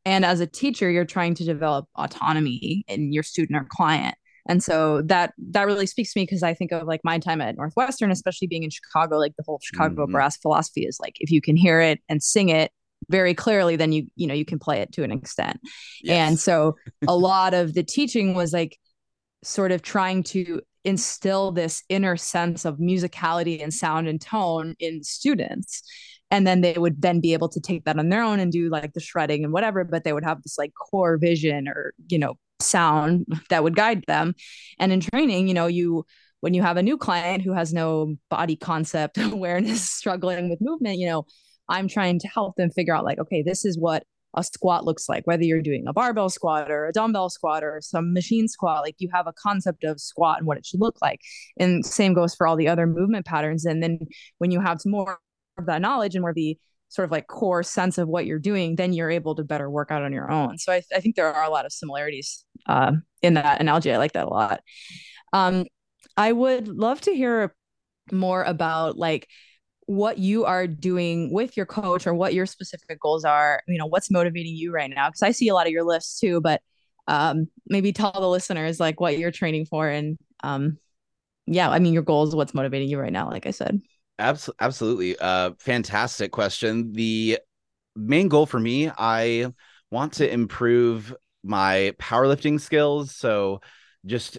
[0.06, 4.16] and as a teacher you're trying to develop autonomy in your student or client
[4.48, 7.42] and so that that really speaks to me because i think of like my time
[7.42, 10.14] at northwestern especially being in chicago like the whole chicago mm-hmm.
[10.14, 12.72] brass philosophy is like if you can hear it and sing it
[13.10, 15.60] very clearly then you you know you can play it to an extent
[16.02, 16.30] yes.
[16.30, 16.76] and so
[17.08, 18.78] a lot of the teaching was like
[19.44, 25.04] sort of trying to instill this inner sense of musicality and sound and tone in
[25.04, 25.84] students.
[26.30, 28.70] And then they would then be able to take that on their own and do
[28.70, 32.18] like the shredding and whatever but they would have this like core vision or you
[32.18, 34.34] know sound that would guide them.
[34.80, 36.06] And in training you know you
[36.42, 40.98] when you have a new client who has no body concept awareness struggling with movement
[40.98, 41.26] you know
[41.70, 44.04] i'm trying to help them figure out like okay this is what
[44.36, 47.80] a squat looks like whether you're doing a barbell squat or a dumbbell squat or
[47.82, 50.96] some machine squat like you have a concept of squat and what it should look
[51.02, 51.20] like
[51.58, 54.00] and same goes for all the other movement patterns and then
[54.38, 55.20] when you have more
[55.58, 56.58] of that knowledge and more of the
[56.92, 59.92] sort of like core sense of what you're doing, then you're able to better work
[59.92, 60.58] out on your own.
[60.58, 63.94] So I, I think there are a lot of similarities uh, in that analogy.
[63.94, 64.60] I like that a lot.
[65.32, 65.66] Um,
[66.18, 67.56] I would love to hear
[68.12, 69.30] more about like
[69.88, 73.62] what you are doing with your coach or what your specific goals are.
[73.68, 75.10] You know, what's motivating you right now?
[75.10, 76.62] Because I see a lot of your lifts too, but
[77.08, 80.78] um, maybe tell the listeners like what you're training for and um,
[81.46, 83.82] yeah, I mean your goals, what's motivating you right now, like I said.
[84.20, 85.18] Absolutely.
[85.18, 86.94] Uh, fantastic question.
[86.94, 87.40] The
[87.96, 89.52] main goal for me, I
[89.90, 91.14] want to improve
[91.44, 93.16] my powerlifting skills.
[93.16, 93.62] So
[94.06, 94.38] just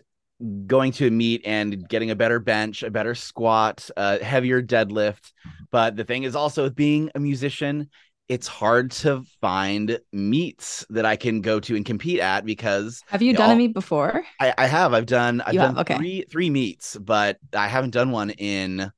[0.67, 5.33] going to a meet and getting a better bench, a better squat, a heavier deadlift.
[5.71, 7.89] But the thing is also being a musician,
[8.29, 13.23] it's hard to find meets that I can go to and compete at because have
[13.23, 14.25] you done all, a meet before?
[14.41, 14.95] I, I have.
[14.95, 15.81] I've done I've you done have?
[15.81, 15.97] Okay.
[15.97, 18.91] three three meets, but I haven't done one in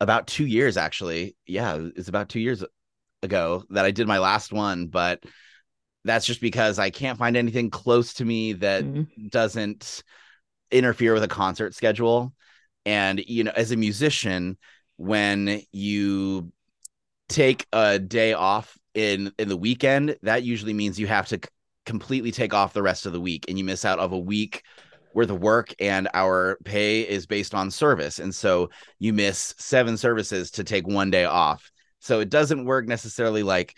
[0.00, 1.36] about two years actually.
[1.46, 2.62] Yeah, it's about two years
[3.22, 5.24] ago that I did my last one, but
[6.04, 9.28] that's just because I can't find anything close to me that mm-hmm.
[9.28, 10.02] doesn't
[10.74, 12.34] interfere with a concert schedule.
[12.84, 14.58] And you know, as a musician,
[14.96, 16.52] when you
[17.28, 21.48] take a day off in in the weekend, that usually means you have to c-
[21.86, 24.62] completely take off the rest of the week and you miss out of a week
[25.14, 28.18] worth of work and our pay is based on service.
[28.18, 31.70] And so you miss seven services to take one day off.
[32.00, 33.74] So it doesn't work necessarily like,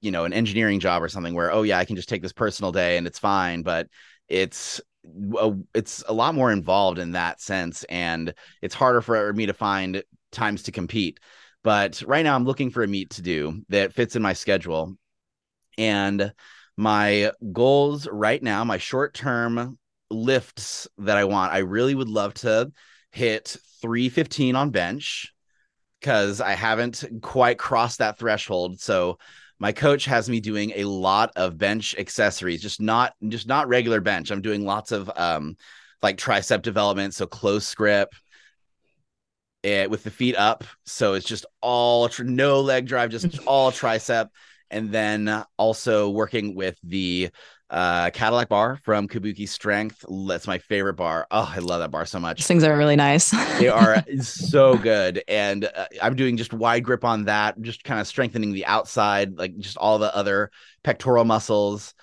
[0.00, 2.32] you know, an engineering job or something where, oh, yeah, I can just take this
[2.32, 3.62] personal day and it's fine.
[3.62, 3.88] But
[4.28, 4.80] it's,
[5.74, 7.84] it's a lot more involved in that sense.
[7.84, 11.20] And it's harder for me to find times to compete.
[11.62, 14.96] But right now I'm looking for a meet to do that fits in my schedule.
[15.78, 16.32] And
[16.76, 19.78] my goals right now, my short term
[20.10, 21.52] lifts that I want.
[21.52, 22.72] I really would love to
[23.12, 25.32] hit 315 on bench
[26.00, 28.80] because I haven't quite crossed that threshold.
[28.80, 29.18] So
[29.60, 34.00] my coach has me doing a lot of bench accessories, just not just not regular
[34.00, 34.30] bench.
[34.30, 35.56] I'm doing lots of um
[36.02, 38.08] like tricep development, so close grip.
[39.62, 43.70] It, eh, with the feet up, so it's just all no leg drive, just all
[43.70, 44.28] tricep,
[44.70, 47.28] and then also working with the
[47.70, 50.04] uh Cadillac bar from Kabuki Strength.
[50.26, 51.26] That's my favorite bar.
[51.30, 52.38] Oh, I love that bar so much.
[52.38, 53.30] These things are really nice.
[53.58, 55.22] they are so good.
[55.28, 59.38] And uh, I'm doing just wide grip on that, just kind of strengthening the outside,
[59.38, 60.50] like just all the other
[60.82, 61.94] pectoral muscles.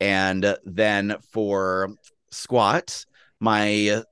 [0.00, 1.90] And then for
[2.30, 3.04] squat,
[3.40, 4.02] my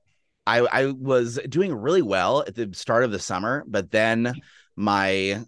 [0.45, 4.33] I I was doing really well at the start of the summer, but then
[4.75, 5.43] my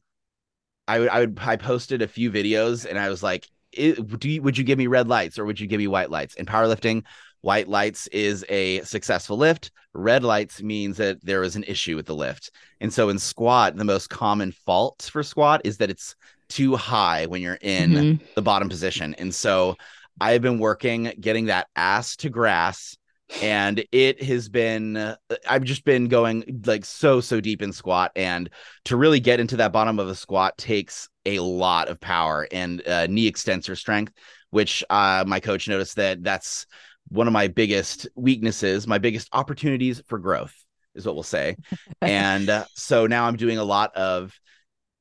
[0.88, 4.30] I would I would I posted a few videos and I was like, it, do
[4.30, 6.36] you, would you give me red lights or would you give me white lights?
[6.36, 7.03] In powerlifting,
[7.41, 9.71] white lights is a successful lift.
[9.93, 12.51] Red lights means that there is an issue with the lift.
[12.82, 16.15] And so in squat, the most common fault for squat is that it's
[16.49, 18.26] too high when you're in mm-hmm.
[18.36, 19.13] the bottom position.
[19.15, 19.76] And so
[20.19, 22.97] I've been working getting that ass to grass
[23.41, 25.15] and it has been
[25.47, 28.49] i've just been going like so so deep in squat and
[28.84, 32.88] to really get into that bottom of a squat takes a lot of power and
[32.88, 34.13] uh, knee extensor strength
[34.51, 36.67] which uh, my coach noticed that that's
[37.07, 40.53] one of my biggest weaknesses my biggest opportunities for growth
[40.95, 41.57] is what we'll say.
[42.01, 44.34] And uh, so now i'm doing a lot of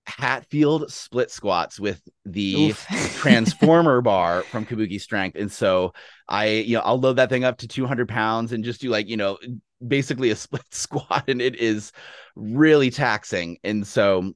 [0.07, 2.73] Hatfield split squats with the
[3.15, 5.37] transformer bar from Kabuki Strength.
[5.37, 5.93] And so
[6.29, 9.09] I, you know, I'll load that thing up to 200 pounds and just do like,
[9.09, 9.39] you know,
[9.87, 11.25] basically a split squat.
[11.29, 11.93] And it is
[12.37, 13.59] really taxing.
[13.65, 14.33] And so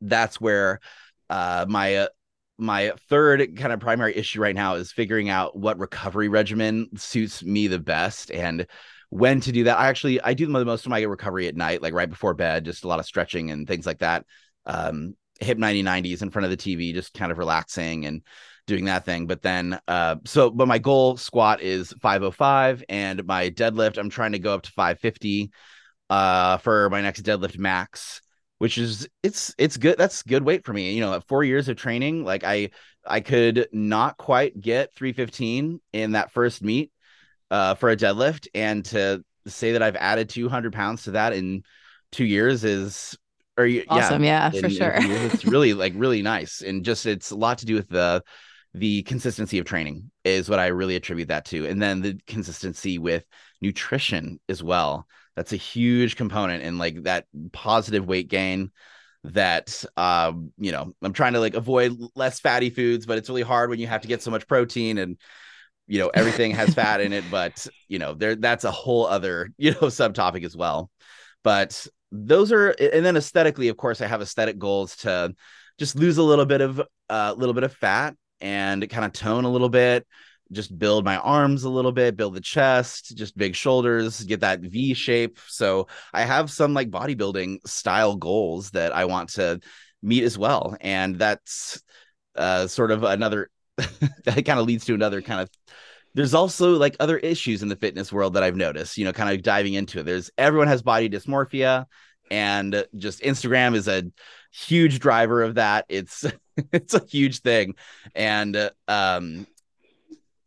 [0.00, 0.80] that's where
[1.28, 2.08] uh, my, uh,
[2.56, 7.44] my third kind of primary issue right now is figuring out what recovery regimen suits
[7.44, 8.66] me the best and
[9.10, 9.78] when to do that.
[9.78, 12.64] I actually I do the most of my recovery at night, like right before bed,
[12.64, 14.26] just a lot of stretching and things like that
[14.68, 18.22] um, hip 90 90s in front of the TV, just kind of relaxing and
[18.66, 19.26] doing that thing.
[19.26, 24.32] But then, uh, so, but my goal squat is 505 and my deadlift, I'm trying
[24.32, 25.50] to go up to 550
[26.10, 28.20] uh, for my next deadlift max,
[28.58, 29.96] which is, it's, it's good.
[29.98, 30.92] That's good weight for me.
[30.92, 32.70] You know, at four years of training, like I,
[33.06, 36.92] I could not quite get 315 in that first meet
[37.50, 38.48] uh, for a deadlift.
[38.54, 41.62] And to say that I've added 200 pounds to that in
[42.12, 43.16] two years is,
[43.58, 44.24] or awesome.
[44.24, 44.94] Yeah, yeah in, for sure.
[44.98, 46.62] it's really like really nice.
[46.62, 48.22] And just, it's a lot to do with the,
[48.74, 51.66] the consistency of training is what I really attribute that to.
[51.66, 53.24] And then the consistency with
[53.60, 55.06] nutrition as well.
[55.36, 58.70] That's a huge component in like that positive weight gain
[59.24, 63.42] that um you know i'm trying to like avoid less fatty foods but it's really
[63.42, 65.18] hard when you have to get so much protein and
[65.88, 69.50] you know everything has fat in it but you know there that's a whole other
[69.58, 70.90] you know subtopic as well
[71.42, 75.34] but those are and then aesthetically of course i have aesthetic goals to
[75.78, 79.12] just lose a little bit of a uh, little bit of fat and kind of
[79.12, 80.06] tone a little bit,
[80.52, 84.60] just build my arms a little bit, build the chest, just big shoulders, get that
[84.60, 85.38] V shape.
[85.46, 89.60] So I have some like bodybuilding style goals that I want to
[90.02, 90.76] meet as well.
[90.80, 91.82] And that's
[92.34, 95.50] uh, sort of another that kind of leads to another kind of
[96.18, 99.32] there's also like other issues in the fitness world that I've noticed, you know, kind
[99.32, 100.02] of diving into it.
[100.02, 101.86] There's everyone has body dysmorphia
[102.28, 104.02] and just Instagram is a
[104.50, 105.84] huge driver of that.
[105.88, 106.24] It's
[106.72, 107.76] it's a huge thing,
[108.16, 109.46] and um,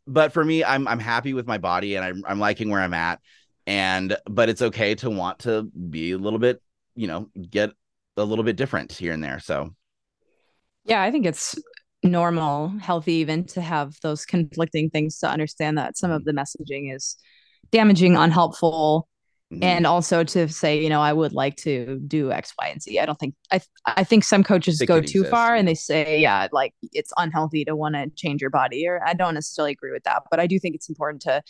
[0.06, 2.94] but for me, I'm I'm happy with my body and I'm I'm liking where I'm
[2.94, 3.22] at,
[3.66, 6.62] and but it's okay to want to be a little bit,
[6.96, 7.72] you know, get
[8.18, 9.40] a little bit different here and there.
[9.40, 9.74] So,
[10.84, 11.56] yeah, I think it's
[12.04, 16.94] normal, healthy, even to have those conflicting things to understand that some of the messaging
[16.94, 17.16] is
[17.72, 19.08] damaging, unhelpful,
[19.52, 19.64] Mm-hmm.
[19.64, 22.98] and also to say you know i would like to do x y and z
[23.02, 26.48] i don't think i i think some coaches go too far and they say yeah
[26.54, 30.06] like it's unhealthy to want to change your body or i don't necessarily agree with
[30.06, 31.42] that but i do think it's important to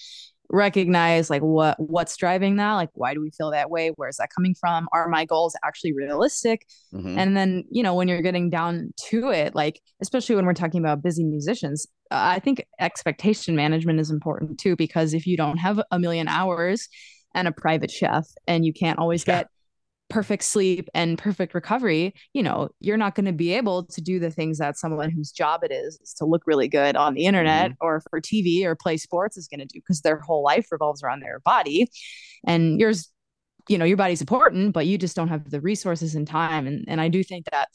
[0.52, 4.30] recognize like what what's driving that like why do we feel that way where's that
[4.36, 7.18] coming from are my goals actually realistic mm-hmm.
[7.18, 10.82] and then you know when you're getting down to it like especially when we're talking
[10.82, 15.58] about busy musicians uh, i think expectation management is important too because if you don't
[15.58, 16.90] have a million hours
[17.34, 19.40] and a private chef and you can't always yeah.
[19.40, 19.48] get
[20.12, 24.20] perfect sleep and perfect recovery, you know, you're not going to be able to do
[24.20, 27.26] the things that someone whose job it is, is to look really good on the
[27.26, 27.86] internet mm-hmm.
[27.86, 31.02] or for TV or play sports is going to do because their whole life revolves
[31.02, 31.90] around their body.
[32.46, 33.10] And yours,
[33.70, 36.68] you know, your body's important, but you just don't have the resources and time.
[36.68, 37.70] And and I do think that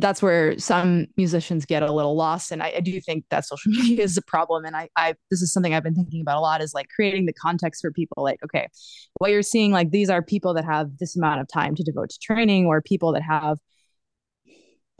[0.00, 3.70] that's where some musicians get a little lost and I, I, do think that social
[3.72, 6.40] media is a problem and I, I this is something i've been thinking about a
[6.40, 8.68] lot is like creating the context for people like okay
[9.18, 12.10] what you're seeing like these are people that have this amount of time to devote
[12.10, 13.58] to training or people that have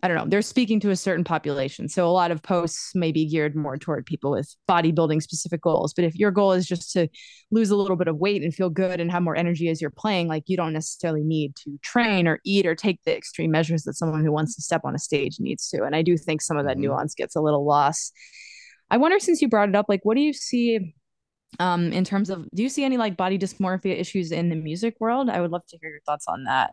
[0.02, 1.88] I don't know, they're speaking to a certain population.
[1.88, 5.92] So a lot of posts may be geared more toward people with bodybuilding specific goals.
[5.92, 7.08] But if your goal is just to
[7.50, 9.90] lose a little bit of weight and feel good and have more energy as you're
[9.90, 13.82] playing, like you don't necessarily need to train or eat or take the extreme measures
[13.82, 15.84] that someone who wants to step on a stage needs to.
[15.84, 16.92] And I do think some of that mm-hmm.
[16.92, 18.14] nuance gets a little lost.
[18.90, 20.94] I wonder since you brought it up, like what do you see
[21.58, 24.94] um in terms of do you see any like body dysmorphia issues in the music
[25.00, 25.28] world?
[25.28, 26.72] I would love to hear your thoughts on that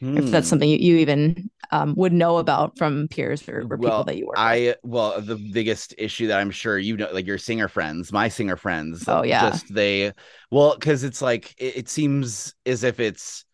[0.00, 0.50] if that's hmm.
[0.50, 4.16] something you, you even um, would know about from peers or, or well, people that
[4.16, 4.76] you work I with.
[4.82, 8.56] well the biggest issue that I'm sure you know like your singer friends, my singer
[8.56, 9.08] friends.
[9.08, 9.50] Oh yeah.
[9.50, 10.12] Just they
[10.50, 13.44] well, because it's like it, it seems as if it's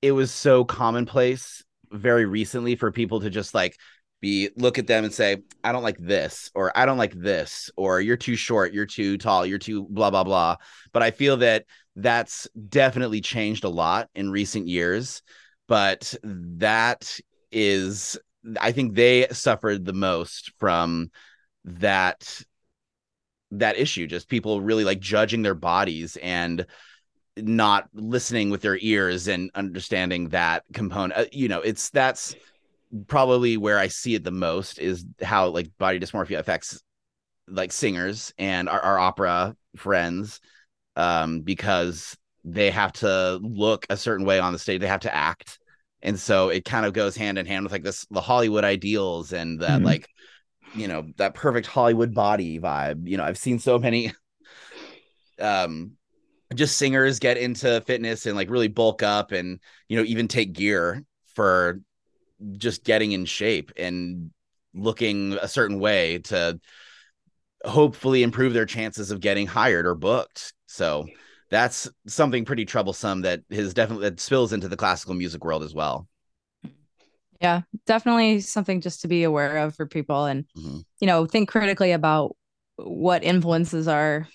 [0.00, 3.76] it was so commonplace very recently for people to just like
[4.20, 7.70] be look at them and say i don't like this or i don't like this
[7.76, 10.56] or you're too short you're too tall you're too blah blah blah
[10.92, 11.64] but i feel that
[11.96, 15.22] that's definitely changed a lot in recent years
[15.72, 17.18] but that
[17.50, 18.18] is
[18.60, 21.10] I think they suffered the most from
[21.64, 22.42] that
[23.52, 26.66] that issue just people really like judging their bodies and
[27.38, 31.18] not listening with their ears and understanding that component.
[31.18, 32.36] Uh, you know it's that's
[33.06, 36.82] probably where i see it the most is how like body dysmorphia affects
[37.48, 40.38] like singers and our, our opera friends
[40.96, 42.14] um because
[42.44, 44.80] they have to look a certain way on the stage.
[44.80, 45.58] They have to act
[46.02, 49.32] and so it kind of goes hand in hand with like this the hollywood ideals
[49.32, 49.86] and that mm-hmm.
[49.86, 50.08] like
[50.74, 54.12] you know that perfect hollywood body vibe you know i've seen so many
[55.40, 55.92] um
[56.54, 60.52] just singers get into fitness and like really bulk up and you know even take
[60.52, 61.02] gear
[61.34, 61.80] for
[62.58, 64.30] just getting in shape and
[64.74, 66.58] looking a certain way to
[67.64, 71.06] hopefully improve their chances of getting hired or booked so
[71.52, 75.74] that's something pretty troublesome that has definitely that spills into the classical music world as
[75.74, 76.08] well.
[77.42, 80.78] Yeah, definitely something just to be aware of for people and, mm-hmm.
[81.00, 82.36] you know, think critically about
[82.76, 84.26] what influences are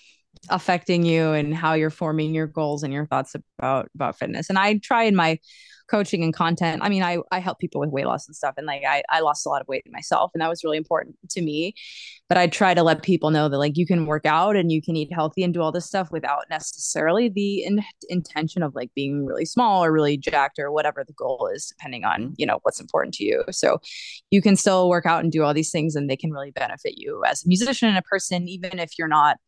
[0.48, 4.48] affecting you and how you're forming your goals and your thoughts about about fitness.
[4.48, 5.40] And I try in my
[5.88, 6.82] coaching and content.
[6.82, 9.20] I mean, I I help people with weight loss and stuff, and like I I
[9.20, 11.74] lost a lot of weight myself, and that was really important to me.
[12.28, 14.82] But I try to let people know that like you can work out and you
[14.82, 18.90] can eat healthy and do all this stuff without necessarily the in- intention of like
[18.94, 22.58] being really small or really jacked or whatever the goal is, depending on you know
[22.62, 23.44] what's important to you.
[23.50, 23.78] So
[24.30, 26.98] you can still work out and do all these things, and they can really benefit
[26.98, 29.38] you as a musician and a person, even if you're not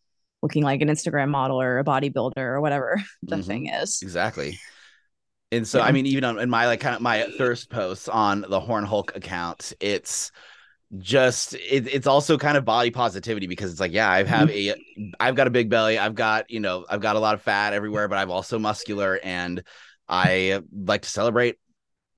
[0.43, 3.43] looking like an Instagram model or a bodybuilder or whatever the mm-hmm.
[3.43, 4.01] thing is.
[4.03, 4.59] Exactly.
[5.53, 5.85] And so, yeah.
[5.85, 8.85] I mean, even on in my like kind of my thirst posts on the Horn
[8.85, 10.31] Hulk account, it's
[10.99, 15.01] just it, it's also kind of body positivity because it's like, yeah, I have mm-hmm.
[15.01, 17.43] a I've got a big belly, I've got you know I've got a lot of
[17.43, 19.63] fat everywhere, but I'm also muscular, and
[20.09, 21.59] I like to celebrate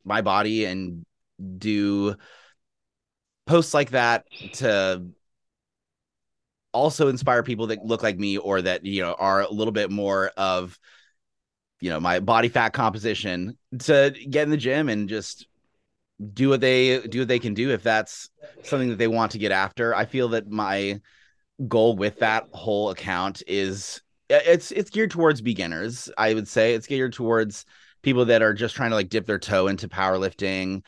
[0.04, 1.04] my body and
[1.58, 2.16] do
[3.46, 4.24] posts like that
[4.54, 5.06] to
[6.72, 9.90] also inspire people that look like me or that you know are a little bit
[9.90, 10.78] more of
[11.82, 15.48] you know my body fat composition to get in the gym and just
[16.32, 18.30] do what they do what they can do if that's
[18.62, 19.92] something that they want to get after.
[19.92, 21.00] I feel that my
[21.66, 26.74] goal with that whole account is it's it's geared towards beginners i would say.
[26.74, 27.64] It's geared towards
[28.02, 30.84] people that are just trying to like dip their toe into powerlifting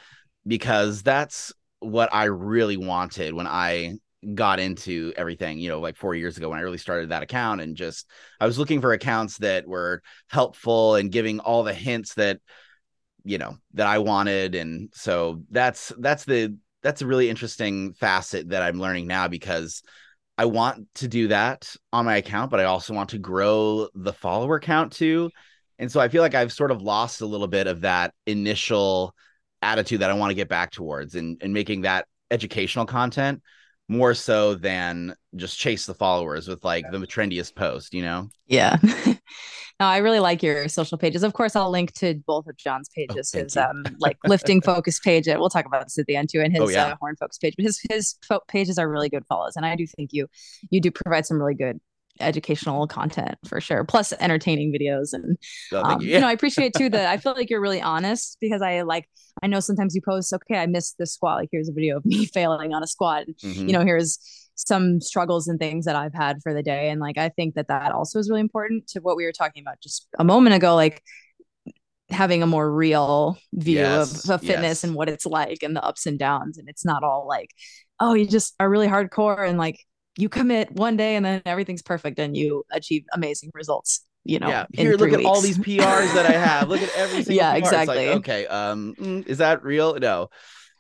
[0.47, 3.95] because that's what i really wanted when i
[4.35, 7.61] got into everything, you know, like four years ago when I really started that account
[7.61, 8.09] and just
[8.41, 12.41] I was looking for accounts that were helpful and giving all the hints that
[13.25, 14.55] you know that I wanted.
[14.55, 19.83] And so that's that's the that's a really interesting facet that I'm learning now because
[20.37, 24.13] I want to do that on my account, but I also want to grow the
[24.13, 25.31] follower count too.
[25.79, 29.15] And so I feel like I've sort of lost a little bit of that initial
[29.63, 33.43] attitude that I want to get back towards and, and making that educational content
[33.89, 38.29] more so than just chase the followers with like the trendiest post, you know?
[38.47, 38.79] Yeah.
[39.81, 41.23] no, I really like your social pages.
[41.23, 44.61] Of course, I'll link to both of John's oh, pages, oh, his um like lifting
[44.63, 45.27] focus page.
[45.27, 46.87] We'll talk about this at the end too, and his oh, yeah.
[46.87, 47.55] uh, horn focus page.
[47.57, 50.29] But his his fo- pages are really good follows, and I do think you
[50.71, 51.81] you do provide some really good
[52.21, 55.37] educational content for sure plus entertaining videos and
[55.73, 56.09] oh, um, you.
[56.09, 56.15] Yeah.
[56.15, 56.21] you.
[56.21, 59.09] know i appreciate too that i feel like you're really honest because i like
[59.43, 62.05] i know sometimes you post okay i missed this squat like here's a video of
[62.05, 63.67] me failing on a squat mm-hmm.
[63.67, 64.19] you know here's
[64.55, 67.69] some struggles and things that i've had for the day and like i think that
[67.69, 70.77] that also is really important to what we were talking about just a moment ago
[70.77, 71.03] like
[72.11, 74.85] having a more real view yes, of, of fitness yes.
[74.85, 77.51] and what it's like and the ups and downs and it's not all like
[77.99, 79.79] oh you just are really hardcore and like
[80.17, 84.49] you commit one day and then everything's perfect and you achieve amazing results you know
[84.49, 87.53] yeah here look at all these prs that i have look at every single yeah
[87.53, 87.59] PR.
[87.59, 90.29] exactly like, okay um mm, is that real no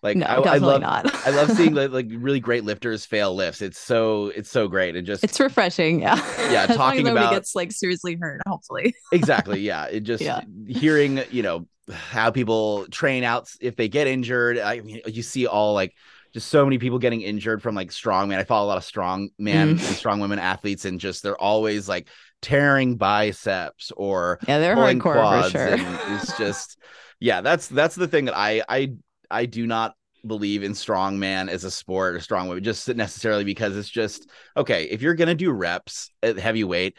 [0.04, 1.14] like no, I, I, love not.
[1.26, 3.62] I love seeing like, like really great lifters fail lifts.
[3.62, 6.02] It's so it's so great and just it's refreshing.
[6.02, 6.16] Yeah.
[6.52, 6.66] Yeah.
[6.76, 8.94] talking about gets like seriously hurt, hopefully.
[9.12, 9.60] exactly.
[9.60, 9.86] Yeah.
[9.86, 10.42] It just yeah.
[10.68, 14.58] hearing, you know, how people train out if they get injured.
[14.58, 15.94] I mean, you see all like
[16.34, 18.38] just so many people getting injured from like strongman.
[18.38, 19.70] I follow a lot of strong man mm.
[19.70, 22.08] and strong women athletes, and just they're always like
[22.42, 25.98] tearing biceps or yeah, they're hardcore quads, for sure.
[26.16, 26.78] It's just
[27.20, 28.92] yeah, that's that's the thing that I I
[29.30, 29.94] I do not
[30.26, 34.84] believe in strongman as a sport or strong women just necessarily because it's just okay
[34.84, 36.96] if you're gonna do reps at heavyweight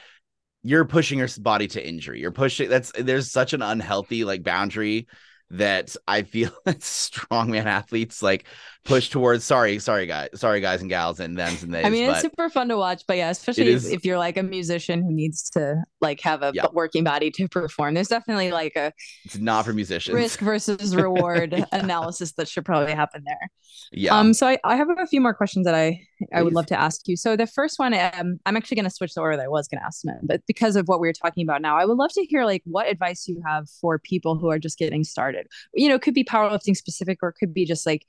[0.61, 5.07] you're pushing your body to injury you're pushing that's there's such an unhealthy like boundary
[5.51, 8.45] that I feel that strongman athletes like
[8.85, 9.43] push towards.
[9.43, 11.85] Sorry, sorry guys, sorry guys and gals and thems and theys.
[11.85, 14.43] I mean, it's super fun to watch, but yeah, especially if, if, you're like a
[14.43, 16.67] musician who needs to like have a yeah.
[16.71, 17.95] working body to perform.
[17.95, 18.93] There's definitely like a
[19.25, 23.49] it's not for musicians risk versus reward analysis that should probably happen there.
[23.91, 24.17] Yeah.
[24.17, 24.33] Um.
[24.33, 25.99] So I, I have a few more questions that I
[26.33, 27.17] I would love to ask you.
[27.17, 29.67] So the first one, um, I'm actually going to switch the order that I was
[29.67, 31.97] going to ask them, but because of what we were talking about now, I would
[31.97, 35.47] love to hear like what advice you have for people who are just getting started.
[35.73, 38.05] You know, it could be powerlifting specific, or it could be just like.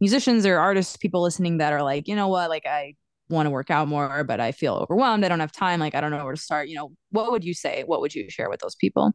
[0.00, 2.94] Musicians or artists, people listening that are like, you know what, like I
[3.28, 5.24] want to work out more, but I feel overwhelmed.
[5.24, 5.80] I don't have time.
[5.80, 6.68] Like I don't know where to start.
[6.68, 7.84] You know, what would you say?
[7.86, 9.12] What would you share with those people?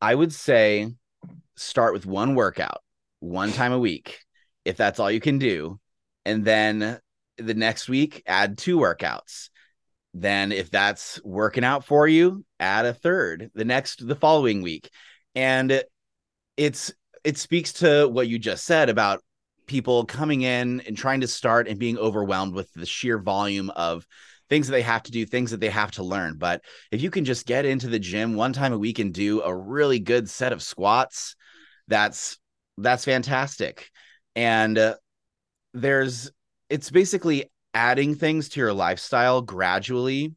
[0.00, 0.92] I would say
[1.56, 2.82] start with one workout,
[3.20, 4.18] one time a week,
[4.64, 5.80] if that's all you can do,
[6.24, 7.00] and then
[7.38, 9.50] the next week, add two workouts.
[10.14, 14.88] Then, if that's working out for you, add a third the next, the following week.
[15.34, 15.82] And
[16.56, 19.22] it's, it speaks to what you just said about
[19.66, 24.06] people coming in and trying to start and being overwhelmed with the sheer volume of
[24.48, 26.36] things that they have to do, things that they have to learn.
[26.38, 26.62] But
[26.92, 29.54] if you can just get into the gym one time a week and do a
[29.54, 31.34] really good set of squats,
[31.88, 32.38] that's
[32.78, 33.90] that's fantastic.
[34.34, 34.94] And uh,
[35.74, 36.30] there's
[36.68, 40.34] it's basically adding things to your lifestyle gradually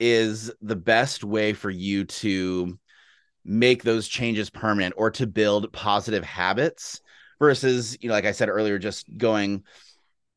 [0.00, 2.78] is the best way for you to
[3.44, 7.00] make those changes permanent or to build positive habits
[7.44, 9.62] versus you know like i said earlier just going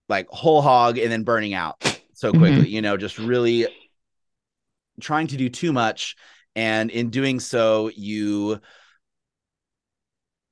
[0.09, 1.81] like whole hog and then burning out
[2.13, 2.65] so quickly mm-hmm.
[2.65, 3.67] you know just really
[4.99, 6.15] trying to do too much
[6.55, 8.59] and in doing so you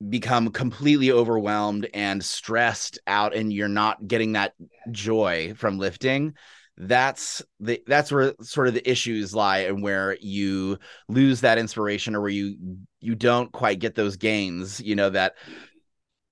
[0.08, 4.54] become completely overwhelmed and stressed out and you're not getting that
[4.90, 6.34] joy from lifting
[6.78, 10.78] that's the that's where sort of the issues lie and where you
[11.08, 12.56] lose that inspiration or where you
[13.00, 15.34] you don't quite get those gains you know that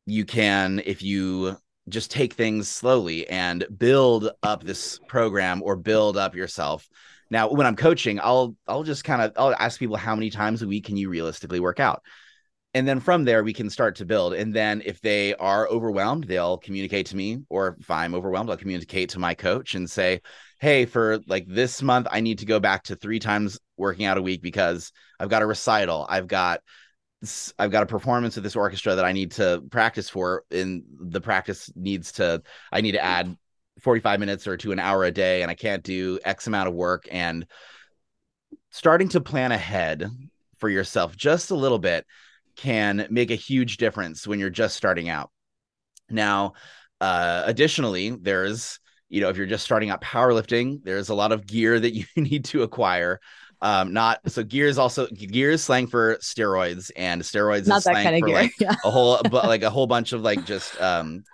[0.07, 1.57] you can if you
[1.89, 6.89] just take things slowly and build up this program or build up yourself.
[7.31, 10.63] Now when i'm coaching i'll i'll just kind of i'll ask people how many times
[10.63, 12.03] a week can you realistically work out?
[12.75, 14.35] And then from there we can start to build.
[14.35, 17.43] And then if they are overwhelmed they'll communicate to me.
[17.49, 20.21] Or if i'm overwhelmed i'll communicate to my coach and say
[20.61, 24.19] hey for like this month i need to go back to three times working out
[24.19, 26.07] a week because i've got a recital.
[26.09, 26.61] I've got
[27.59, 31.21] I've got a performance of this orchestra that I need to practice for, and the
[31.21, 33.37] practice needs to, I need to add
[33.81, 36.75] 45 minutes or to an hour a day, and I can't do X amount of
[36.75, 37.07] work.
[37.11, 37.47] And
[38.71, 40.09] starting to plan ahead
[40.59, 42.07] for yourself just a little bit
[42.57, 45.31] can make a huge difference when you're just starting out.
[46.09, 46.55] Now,
[47.01, 51.47] uh, additionally, there's you know if you're just starting out powerlifting, there's a lot of
[51.47, 53.21] gear that you need to acquire.
[53.61, 57.85] Um, not so gear is also gear is slang for steroids, and steroids not is
[57.85, 58.37] slang kind of for gear.
[58.37, 58.75] like yeah.
[58.85, 61.25] a whole but like a whole bunch of like just um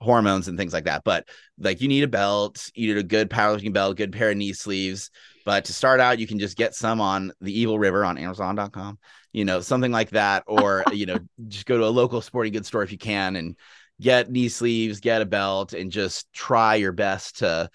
[0.00, 1.02] hormones and things like that.
[1.04, 4.36] But like you need a belt, you need a good powerlifting belt, good pair of
[4.36, 5.10] knee sleeves.
[5.44, 8.98] But to start out, you can just get some on the Evil River on Amazon.com
[9.32, 11.18] you know, something like that, or you know,
[11.48, 13.56] just go to a local sporting goods store if you can and
[14.00, 17.70] get knee sleeves, get a belt, and just try your best to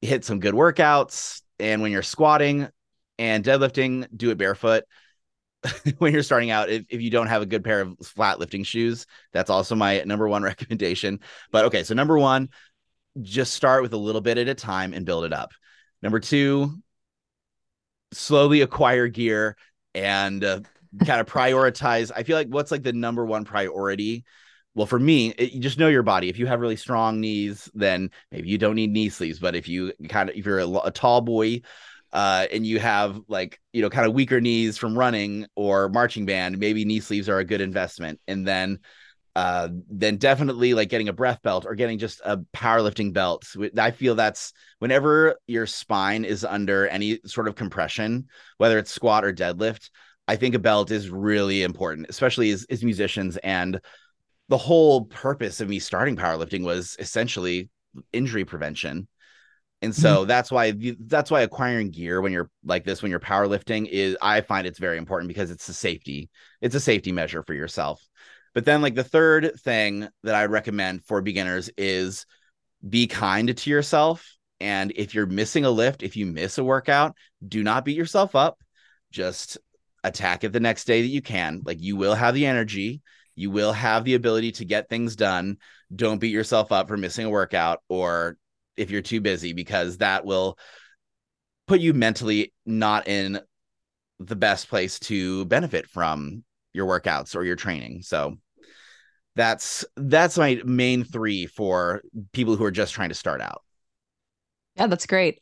[0.00, 1.42] hit some good workouts.
[1.58, 2.68] And when you're squatting
[3.20, 4.84] and deadlifting, do it barefoot.
[5.98, 8.64] when you're starting out, if, if you don't have a good pair of flat lifting
[8.64, 11.20] shoes, that's also my number one recommendation.
[11.52, 12.48] But okay, so number one,
[13.20, 15.52] just start with a little bit at a time and build it up.
[16.02, 16.82] Number two,
[18.12, 19.54] slowly acquire gear
[19.94, 20.60] and uh,
[21.04, 22.10] kind of prioritize.
[22.16, 24.24] I feel like what's like the number one priority.
[24.74, 26.30] Well, for me, it, you just know your body.
[26.30, 29.40] If you have really strong knees, then maybe you don't need knee sleeves.
[29.40, 31.60] But if you kind of if you're a, a tall boy,
[32.12, 36.26] uh, and you have like you know kind of weaker knees from running or marching
[36.26, 38.20] band, maybe knee sleeves are a good investment.
[38.26, 38.78] And then
[39.36, 43.44] uh, then definitely like getting a breath belt or getting just a powerlifting belt.
[43.78, 48.26] I feel that's whenever your spine is under any sort of compression,
[48.58, 49.90] whether it's squat or deadlift,
[50.26, 53.36] I think a belt is really important, especially as, as musicians.
[53.38, 53.80] And
[54.48, 57.70] the whole purpose of me starting powerlifting was essentially
[58.12, 59.06] injury prevention.
[59.82, 60.28] And so mm-hmm.
[60.28, 60.74] that's why
[61.06, 64.78] that's why acquiring gear when you're like this when you're powerlifting is I find it's
[64.78, 66.28] very important because it's a safety
[66.60, 68.06] it's a safety measure for yourself.
[68.54, 72.26] But then, like, the third thing that I recommend for beginners is
[72.86, 74.36] be kind to yourself.
[74.60, 77.14] And if you're missing a lift, if you miss a workout,
[77.46, 78.58] do not beat yourself up.
[79.10, 79.58] Just
[80.02, 81.62] attack it the next day that you can.
[81.64, 83.02] Like, you will have the energy,
[83.36, 85.58] you will have the ability to get things done.
[85.94, 88.36] Don't beat yourself up for missing a workout or
[88.80, 90.58] if you're too busy, because that will
[91.66, 93.38] put you mentally not in
[94.18, 98.02] the best place to benefit from your workouts or your training.
[98.02, 98.36] So
[99.36, 102.02] that's that's my main three for
[102.32, 103.62] people who are just trying to start out.
[104.76, 105.40] Yeah, that's great.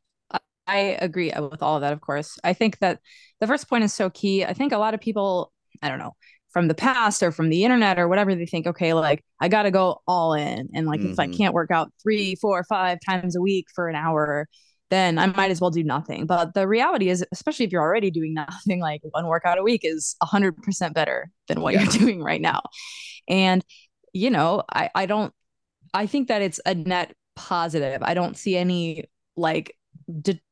[0.67, 2.39] I agree uh, with all of that, of course.
[2.45, 3.01] I think that
[3.41, 4.45] the first point is so key.
[4.45, 6.15] I think a lot of people, I don't know,
[6.51, 9.65] from the past or from the internet or whatever, they think, okay, like I got
[9.65, 10.69] to go all in.
[10.75, 11.13] And like, mm-hmm.
[11.13, 11.37] if I mm-hmm.
[11.37, 14.49] can't work out three, four, five times a week for an hour,
[14.91, 16.27] then I might as well do nothing.
[16.27, 19.83] But the reality is, especially if you're already doing nothing, like one workout a week
[19.85, 21.83] is 100% better than what yeah.
[21.83, 22.63] you're doing right now.
[23.29, 23.65] And,
[24.13, 25.33] you know, I, I don't,
[25.93, 28.03] I think that it's a net positive.
[28.03, 29.05] I don't see any
[29.37, 29.75] like,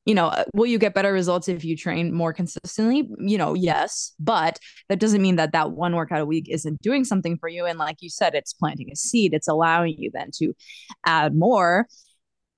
[0.05, 3.09] you know, uh, will you get better results if you train more consistently?
[3.19, 7.05] You know, yes, but that doesn't mean that that one workout a week isn't doing
[7.05, 7.65] something for you.
[7.65, 9.33] And like you said, it's planting a seed.
[9.33, 10.53] It's allowing you then to
[11.07, 11.87] add more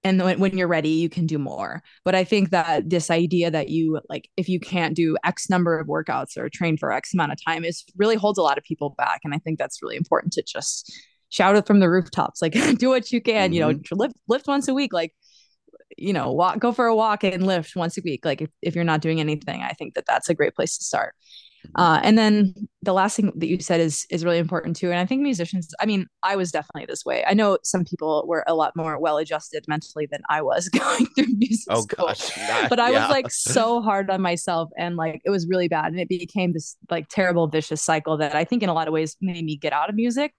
[0.05, 3.51] and when, when you're ready you can do more but i think that this idea
[3.51, 7.13] that you like if you can't do x number of workouts or train for x
[7.13, 9.83] amount of time is really holds a lot of people back and i think that's
[9.83, 10.93] really important to just
[11.31, 13.55] shout it from the rooftops like do what you can mm-hmm.
[13.55, 13.97] you know mm-hmm.
[13.97, 15.13] lift lift once a week like
[15.97, 18.75] you know walk go for a walk and lift once a week like if, if
[18.75, 21.15] you're not doing anything i think that that's a great place to start
[21.75, 24.91] Uh, and then the last thing that you said is is really important too.
[24.91, 27.25] And I think musicians, I mean, I was definitely this way.
[27.27, 31.07] I know some people were a lot more well adjusted mentally than I was going
[31.07, 32.07] through music oh, school.
[32.07, 32.31] Gosh,
[32.69, 33.01] but I yeah.
[33.01, 35.87] was like so hard on myself and like it was really bad.
[35.87, 38.95] And it became this like terrible vicious cycle that I think in a lot of
[38.95, 40.35] ways made me get out of music.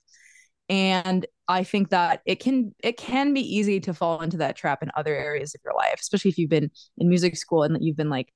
[0.70, 4.84] And I think that it can it can be easy to fall into that trap
[4.84, 7.97] in other areas of your life, especially if you've been in music school and you've
[7.97, 8.32] been like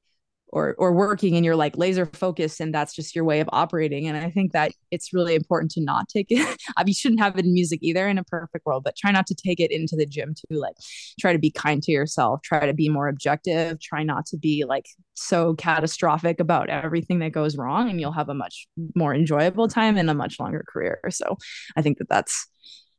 [0.53, 4.07] or or working and you're like laser focused and that's just your way of operating.
[4.07, 7.45] And i think that it's really important to not take it you shouldn't have it
[7.45, 10.05] in music either in a perfect world but try not to take it into the
[10.05, 10.75] gym too like
[11.19, 14.63] try to be kind to yourself try to be more objective try not to be
[14.67, 14.85] like
[15.15, 19.97] so catastrophic about everything that goes wrong and you'll have a much more enjoyable time
[19.97, 20.99] and a much longer career.
[21.09, 21.37] So
[21.75, 22.47] i think that that's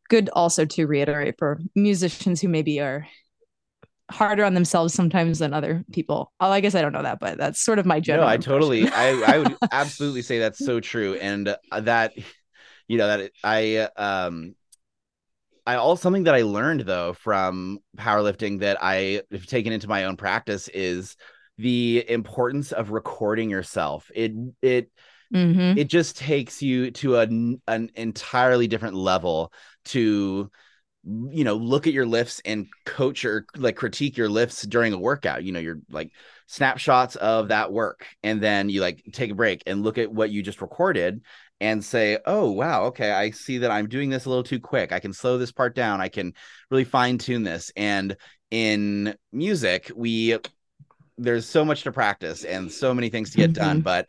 [0.09, 3.07] good also to reiterate for musicians who maybe are
[4.15, 6.33] harder on themselves sometimes than other people.
[6.41, 8.27] Oh, I guess I don't know that, but that's sort of my general.
[8.27, 12.13] No, I totally, I, I would absolutely say that's so true, and uh, that,
[12.87, 14.55] you know, that I, um,
[15.67, 20.05] I all something that I learned though from powerlifting that I have taken into my
[20.05, 21.17] own practice is
[21.57, 24.11] the importance of recording yourself.
[24.15, 24.91] It it
[25.33, 25.79] mm-hmm.
[25.79, 29.53] it just takes you to a, an entirely different level
[29.87, 30.51] to
[31.07, 34.99] you know look at your lifts and coach or like critique your lifts during a
[34.99, 36.11] workout you know you're like
[36.47, 38.07] snapshots of that work.
[38.23, 41.23] And then you like take a break and look at what you just recorded
[41.61, 44.93] and say oh wow okay i see that i'm doing this a little too quick.
[44.93, 46.01] I can slow this part down.
[46.01, 46.35] I can
[46.71, 47.73] really fine tune this.
[47.77, 48.17] And
[48.51, 50.39] in music we
[51.17, 53.65] there's so much to practice and so many things to get mm-hmm.
[53.65, 54.09] done but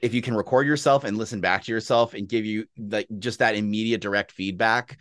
[0.00, 3.40] if you can record yourself and listen back to yourself and give you like just
[3.40, 4.98] that immediate direct feedback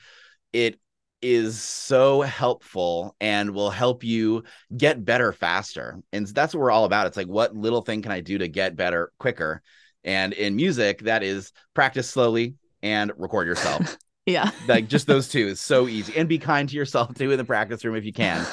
[0.53, 0.79] it
[1.22, 4.43] is so helpful and will help you
[4.76, 5.99] get better faster.
[6.13, 7.07] And that's what we're all about.
[7.07, 9.61] It's like, what little thing can I do to get better quicker?
[10.03, 13.97] And in music, that is practice slowly and record yourself.
[14.26, 14.51] yeah.
[14.67, 16.15] like just those two is so easy.
[16.17, 18.45] And be kind to yourself too in the practice room if you can.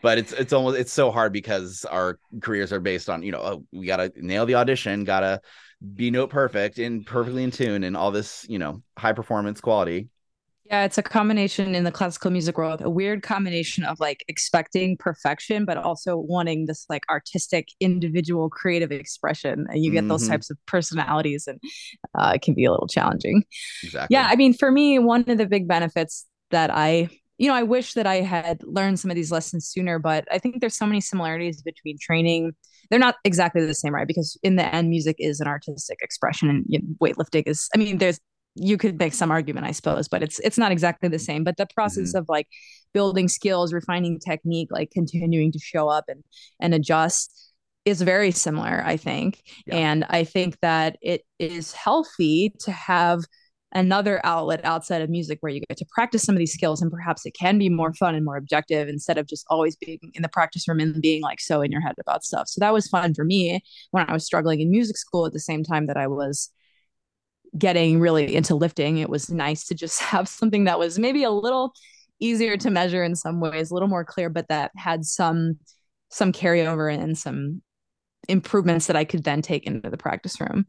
[0.00, 3.40] But it's it's almost it's so hard because our careers are based on, you know,
[3.40, 5.40] oh, we gotta nail the audition, gotta
[5.94, 10.08] be note perfect and perfectly in tune and all this, you know, high performance quality.
[10.72, 14.96] Yeah, it's a combination in the classical music world, a weird combination of like expecting
[14.96, 19.66] perfection, but also wanting this like artistic, individual, creative expression.
[19.68, 20.08] And you get mm-hmm.
[20.08, 21.60] those types of personalities, and
[22.18, 23.44] uh, it can be a little challenging.
[23.82, 24.14] Exactly.
[24.14, 27.64] Yeah, I mean, for me, one of the big benefits that I you know, I
[27.64, 30.86] wish that I had learned some of these lessons sooner, but I think there's so
[30.86, 32.52] many similarities between training.
[32.88, 34.06] They're not exactly the same, right?
[34.06, 37.68] Because in the end, music is an artistic expression, and you know, weightlifting is.
[37.74, 38.20] I mean, there's
[38.54, 41.44] you could make some argument, I suppose, but it's it's not exactly the same.
[41.44, 42.18] But the process mm-hmm.
[42.18, 42.48] of like
[42.92, 46.22] building skills, refining technique, like continuing to show up and
[46.60, 47.52] and adjust
[47.84, 49.42] is very similar, I think.
[49.66, 49.76] Yeah.
[49.76, 53.20] And I think that it is healthy to have
[53.74, 56.90] another outlet outside of music where you get to practice some of these skills and
[56.90, 60.22] perhaps it can be more fun and more objective instead of just always being in
[60.22, 62.48] the practice room and being like so in your head about stuff.
[62.48, 65.40] So that was fun for me when I was struggling in music school at the
[65.40, 66.50] same time that I was
[67.56, 71.30] getting really into lifting, it was nice to just have something that was maybe a
[71.30, 71.72] little
[72.20, 75.58] easier to measure in some ways, a little more clear, but that had some
[76.10, 77.62] some carryover and some
[78.28, 80.66] improvements that I could then take into the practice room.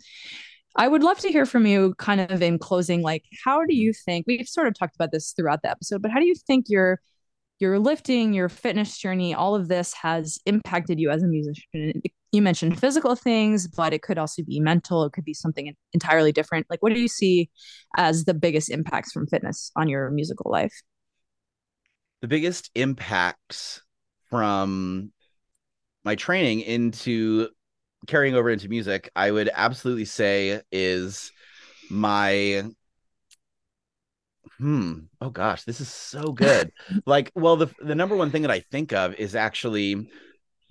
[0.75, 3.93] I would love to hear from you kind of in closing like how do you
[3.93, 6.65] think we've sort of talked about this throughout the episode, but how do you think
[6.69, 6.99] your
[7.59, 12.01] your lifting, your fitness journey, all of this has impacted you as a musician?
[12.34, 15.03] You mentioned physical things, but it could also be mental.
[15.05, 16.67] It could be something entirely different.
[16.69, 17.49] Like, what do you see
[17.97, 20.73] as the biggest impacts from fitness on your musical life?
[22.21, 23.81] The biggest impacts
[24.29, 25.11] from
[26.05, 27.49] my training into
[28.07, 31.34] carrying over into music, I would absolutely say is
[31.89, 32.65] my
[34.59, 36.71] hmm oh gosh this is so good
[37.05, 40.07] like well the the number one thing that i think of is actually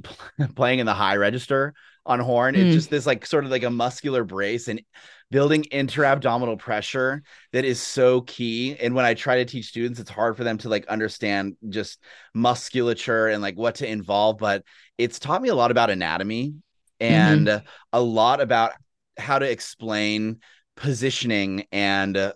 [0.54, 1.74] playing in the high register
[2.04, 2.54] on horn.
[2.54, 2.58] Mm.
[2.58, 4.82] It's just this like sort of like a muscular brace and
[5.30, 7.22] building intra-abdominal pressure
[7.52, 8.76] that is so key.
[8.78, 11.98] And when I try to teach students, it's hard for them to like understand just
[12.34, 14.38] musculature and like what to involve.
[14.38, 14.64] But
[14.98, 16.54] it's taught me a lot about anatomy
[17.00, 17.66] and mm-hmm.
[17.92, 18.72] a lot about
[19.18, 20.40] how to explain
[20.76, 22.32] positioning and uh,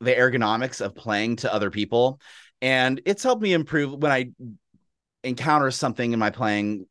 [0.00, 2.20] the ergonomics of playing to other people.
[2.62, 4.30] And it's helped me improve when I
[5.24, 6.86] encounter something in my playing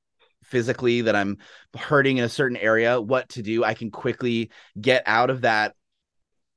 [0.50, 1.38] physically that I'm
[1.78, 3.64] hurting in a certain area, what to do.
[3.64, 5.76] I can quickly get out of that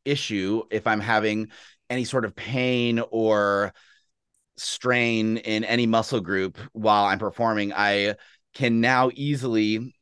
[0.04, 1.48] issue if I'm having
[1.88, 3.72] any sort of pain or
[4.56, 7.72] strain in any muscle group while I'm performing.
[7.72, 8.16] I
[8.54, 9.94] can now easily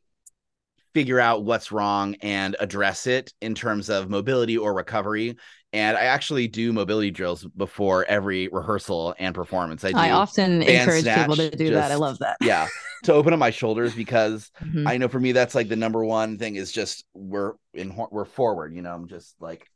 [0.95, 5.37] figure out what's wrong and address it in terms of mobility or recovery.
[5.73, 9.85] And I actually do mobility drills before every rehearsal and performance.
[9.85, 11.93] I, do I often encourage snatch, people to do just, that.
[11.93, 12.37] I love that.
[12.41, 12.67] yeah.
[13.05, 14.89] To open up my shoulders because mm-hmm.
[14.89, 18.25] I know for me that's like the number one thing is just we're in we're
[18.25, 19.71] forward, you know, I'm just like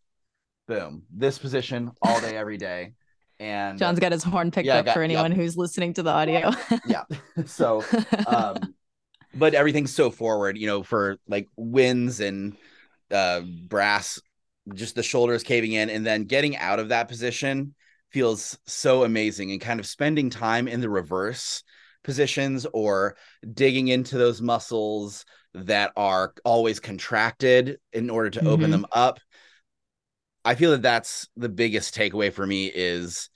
[0.67, 2.95] boom, this position all day every day.
[3.41, 5.41] And John's got his horn picked yeah, up got, for anyone yep.
[5.41, 6.51] who's listening to the audio.
[6.87, 7.05] yeah.
[7.47, 7.85] So
[8.27, 8.75] um
[9.35, 12.57] but everything's so forward, you know, for like winds and
[13.13, 14.21] uh brass,
[14.73, 17.75] just the shoulders caving in and then getting out of that position
[18.11, 21.63] feels so amazing and kind of spending time in the reverse
[22.05, 23.17] positions or
[23.53, 28.49] digging into those muscles that are always contracted in order to mm-hmm.
[28.49, 29.19] open them up.
[30.45, 33.31] I feel that that's the biggest takeaway for me is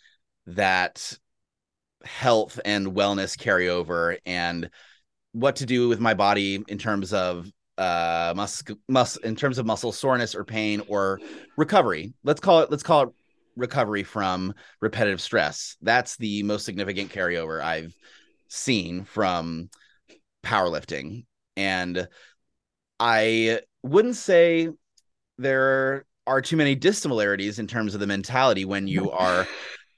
[0.46, 1.18] that
[2.04, 4.70] health and wellness carry over and
[5.32, 9.66] what to do with my body in terms of uh mus- mus- in terms of
[9.66, 11.20] muscle soreness or pain or
[11.56, 12.12] recovery.
[12.24, 13.08] Let's call it let's call it
[13.56, 15.76] recovery from repetitive stress.
[15.80, 17.94] That's the most significant carryover i've
[18.48, 19.70] seen from
[20.44, 21.24] powerlifting.
[21.56, 22.08] And
[23.00, 24.68] i wouldn't say
[25.38, 29.46] there are too many dissimilarities in terms of the mentality when you are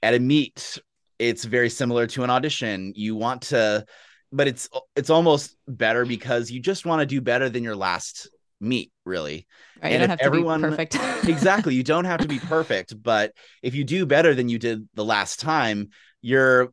[0.01, 0.79] at a meet.
[1.19, 2.93] It's very similar to an audition.
[2.95, 3.85] You want to
[4.31, 8.29] but it's it's almost better because you just want to do better than your last
[8.59, 9.47] meet really.
[9.81, 10.97] Right, and if everyone perfect.
[11.27, 14.87] Exactly you don't have to be perfect but if you do better than you did
[14.95, 15.89] the last time
[16.21, 16.71] you're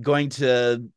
[0.00, 0.88] going to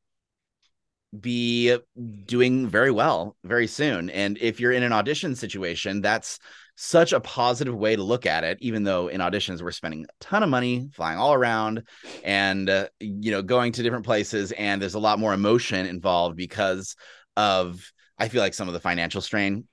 [1.19, 1.77] be
[2.25, 4.09] doing very well very soon.
[4.09, 6.39] And if you're in an audition situation that's
[6.75, 10.23] such a positive way to look at it even though in auditions we're spending a
[10.23, 11.83] ton of money flying all around
[12.23, 16.35] and uh, you know going to different places and there's a lot more emotion involved
[16.35, 16.95] because
[17.37, 19.65] of i feel like some of the financial strain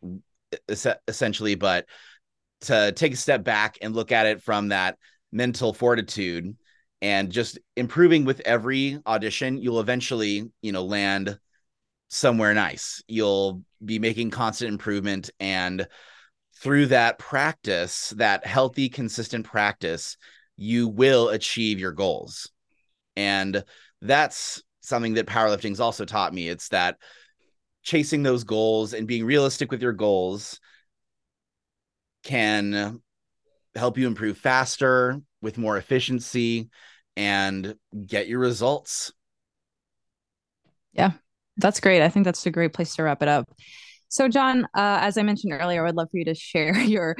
[1.08, 1.86] essentially but
[2.60, 4.98] to take a step back and look at it from that
[5.32, 6.54] mental fortitude
[7.00, 11.38] and just improving with every audition you'll eventually you know land
[12.10, 13.02] somewhere nice.
[13.08, 15.86] You'll be making constant improvement and
[16.60, 20.16] through that practice, that healthy, consistent practice,
[20.56, 22.50] you will achieve your goals.
[23.16, 23.64] And
[24.02, 26.48] that's something that powerlifting's also taught me.
[26.48, 26.98] It's that
[27.82, 30.60] chasing those goals and being realistic with your goals
[32.24, 33.00] can
[33.74, 36.68] help you improve faster with more efficiency
[37.16, 37.74] and
[38.06, 39.12] get your results.
[40.92, 41.12] Yeah,
[41.56, 42.02] that's great.
[42.02, 43.48] I think that's a great place to wrap it up.
[44.10, 47.16] So, John, uh, as I mentioned earlier, I would love for you to share your,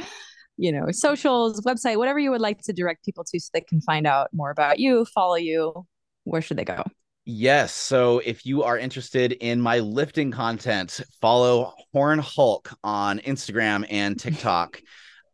[0.57, 3.80] you know, socials, website, whatever you would like to direct people to, so they can
[3.80, 5.86] find out more about you, follow you.
[6.24, 6.84] Where should they go?
[7.24, 7.72] Yes.
[7.72, 14.18] So if you are interested in my lifting content, follow Horn Hulk on Instagram and
[14.18, 14.80] TikTok.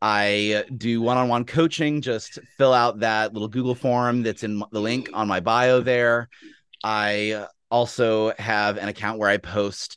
[0.03, 2.03] I do one on one coaching.
[2.03, 6.29] Just fill out that little Google form that's in the link on my bio there.
[6.85, 9.97] I also have an account where I post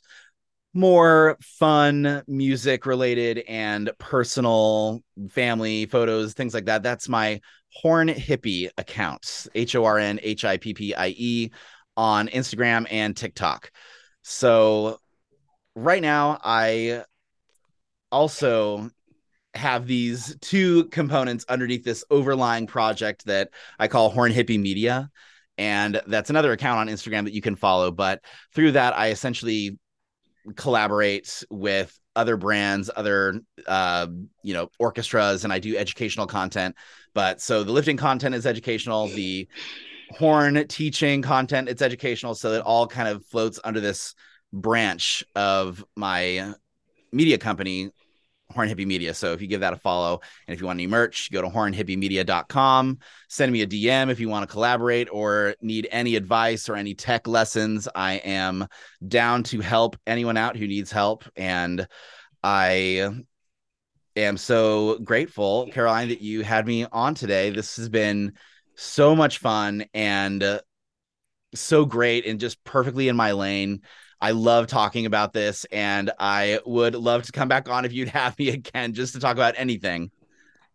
[0.72, 6.82] more fun music related and personal family photos things like that.
[6.82, 7.40] That's my
[7.74, 11.50] horn hippie account h-o-r-n-h-i-p-p-i-e
[11.96, 13.70] on instagram and tiktok.
[14.22, 14.98] So
[15.76, 17.04] right now i
[18.10, 18.90] also
[19.54, 25.08] have these two components underneath this overlying project that i call horn hippie media
[25.58, 27.90] and that's another account on instagram that you can follow.
[27.90, 28.22] But
[28.54, 29.78] through that i essentially
[30.56, 34.06] collaborate with other brands, other uh,
[34.42, 36.76] you know orchestras, and I do educational content.
[37.14, 39.48] But so the lifting content is educational, the
[40.10, 44.14] horn teaching content it's educational, so it all kind of floats under this
[44.52, 46.54] branch of my
[47.12, 47.90] media company
[48.50, 49.14] Horn Hippie Media.
[49.14, 51.48] So if you give that a follow and if you want any merch, go to
[51.48, 52.98] hornhippiemedia.com.
[53.28, 56.94] Send me a DM if you want to collaborate or need any advice or any
[56.94, 57.88] tech lessons.
[57.94, 58.66] I am
[59.06, 61.24] down to help anyone out who needs help.
[61.36, 61.86] And
[62.42, 63.10] I
[64.16, 67.50] am so grateful, Caroline, that you had me on today.
[67.50, 68.32] This has been
[68.74, 70.60] so much fun and
[71.54, 73.82] so great and just perfectly in my lane.
[74.20, 78.08] I love talking about this, and I would love to come back on if you'd
[78.10, 80.10] have me again just to talk about anything.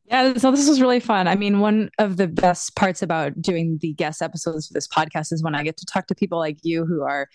[0.07, 1.27] Yeah, so this was really fun.
[1.27, 5.33] I mean, one of the best parts about doing the guest episodes for this podcast
[5.33, 7.27] is when I get to talk to people like you who are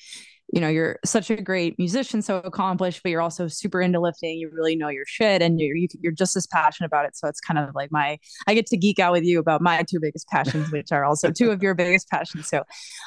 [0.52, 4.39] you know you're such a great musician so accomplished but you're also super into lifting
[4.39, 7.16] you really know your shit and you're you're just as passionate about it.
[7.16, 9.82] So it's kind of like my i get to geek out with you about my
[9.82, 12.48] two biggest passions which are also two of your biggest passions.
[12.48, 12.64] So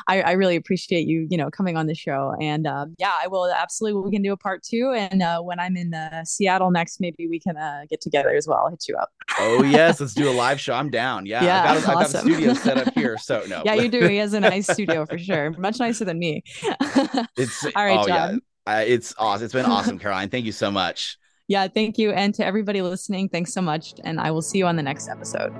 [0.07, 2.33] i, I really appreciate you you know coming on the show.
[2.39, 5.59] And um, yeah i will absolutely we can do a part two and uh, when
[5.59, 8.63] i'm in uh, seattle next maybe we can uh, get together as well.
[8.63, 9.09] I'll hit you up.
[9.39, 10.73] Oh yes let's do a live show.
[10.73, 11.25] I'm down.
[11.25, 12.19] Yeah, yeah I've, got, awesome.
[12.19, 13.61] I've got a studio set up here so no.
[13.65, 14.07] Yeah you do.
[14.07, 15.51] He has a nice studio for sure.
[15.57, 16.43] Much nicer than me
[17.37, 18.41] it's all right, oh, John.
[18.67, 18.75] Yeah.
[18.75, 19.45] Uh, it's awesome.
[19.45, 20.29] It's been awesome, Caroline.
[20.29, 21.17] Thank you so much.
[21.47, 22.11] Yeah, thank you.
[22.11, 23.93] And to everybody listening, thanks so much.
[24.03, 25.53] And I will see you on the next episode.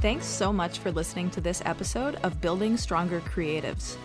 [0.00, 3.96] Thanks so much for listening to this episode of Building Stronger Creatives.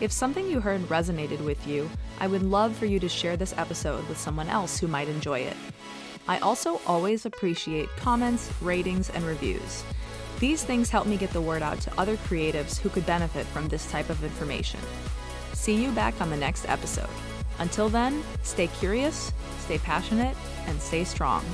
[0.00, 1.90] If something you heard resonated with you,
[2.20, 5.40] I would love for you to share this episode with someone else who might enjoy
[5.40, 5.56] it.
[6.28, 9.82] I also always appreciate comments, ratings, and reviews.
[10.42, 13.68] These things help me get the word out to other creatives who could benefit from
[13.68, 14.80] this type of information.
[15.52, 17.08] See you back on the next episode.
[17.60, 20.36] Until then, stay curious, stay passionate,
[20.66, 21.44] and stay strong.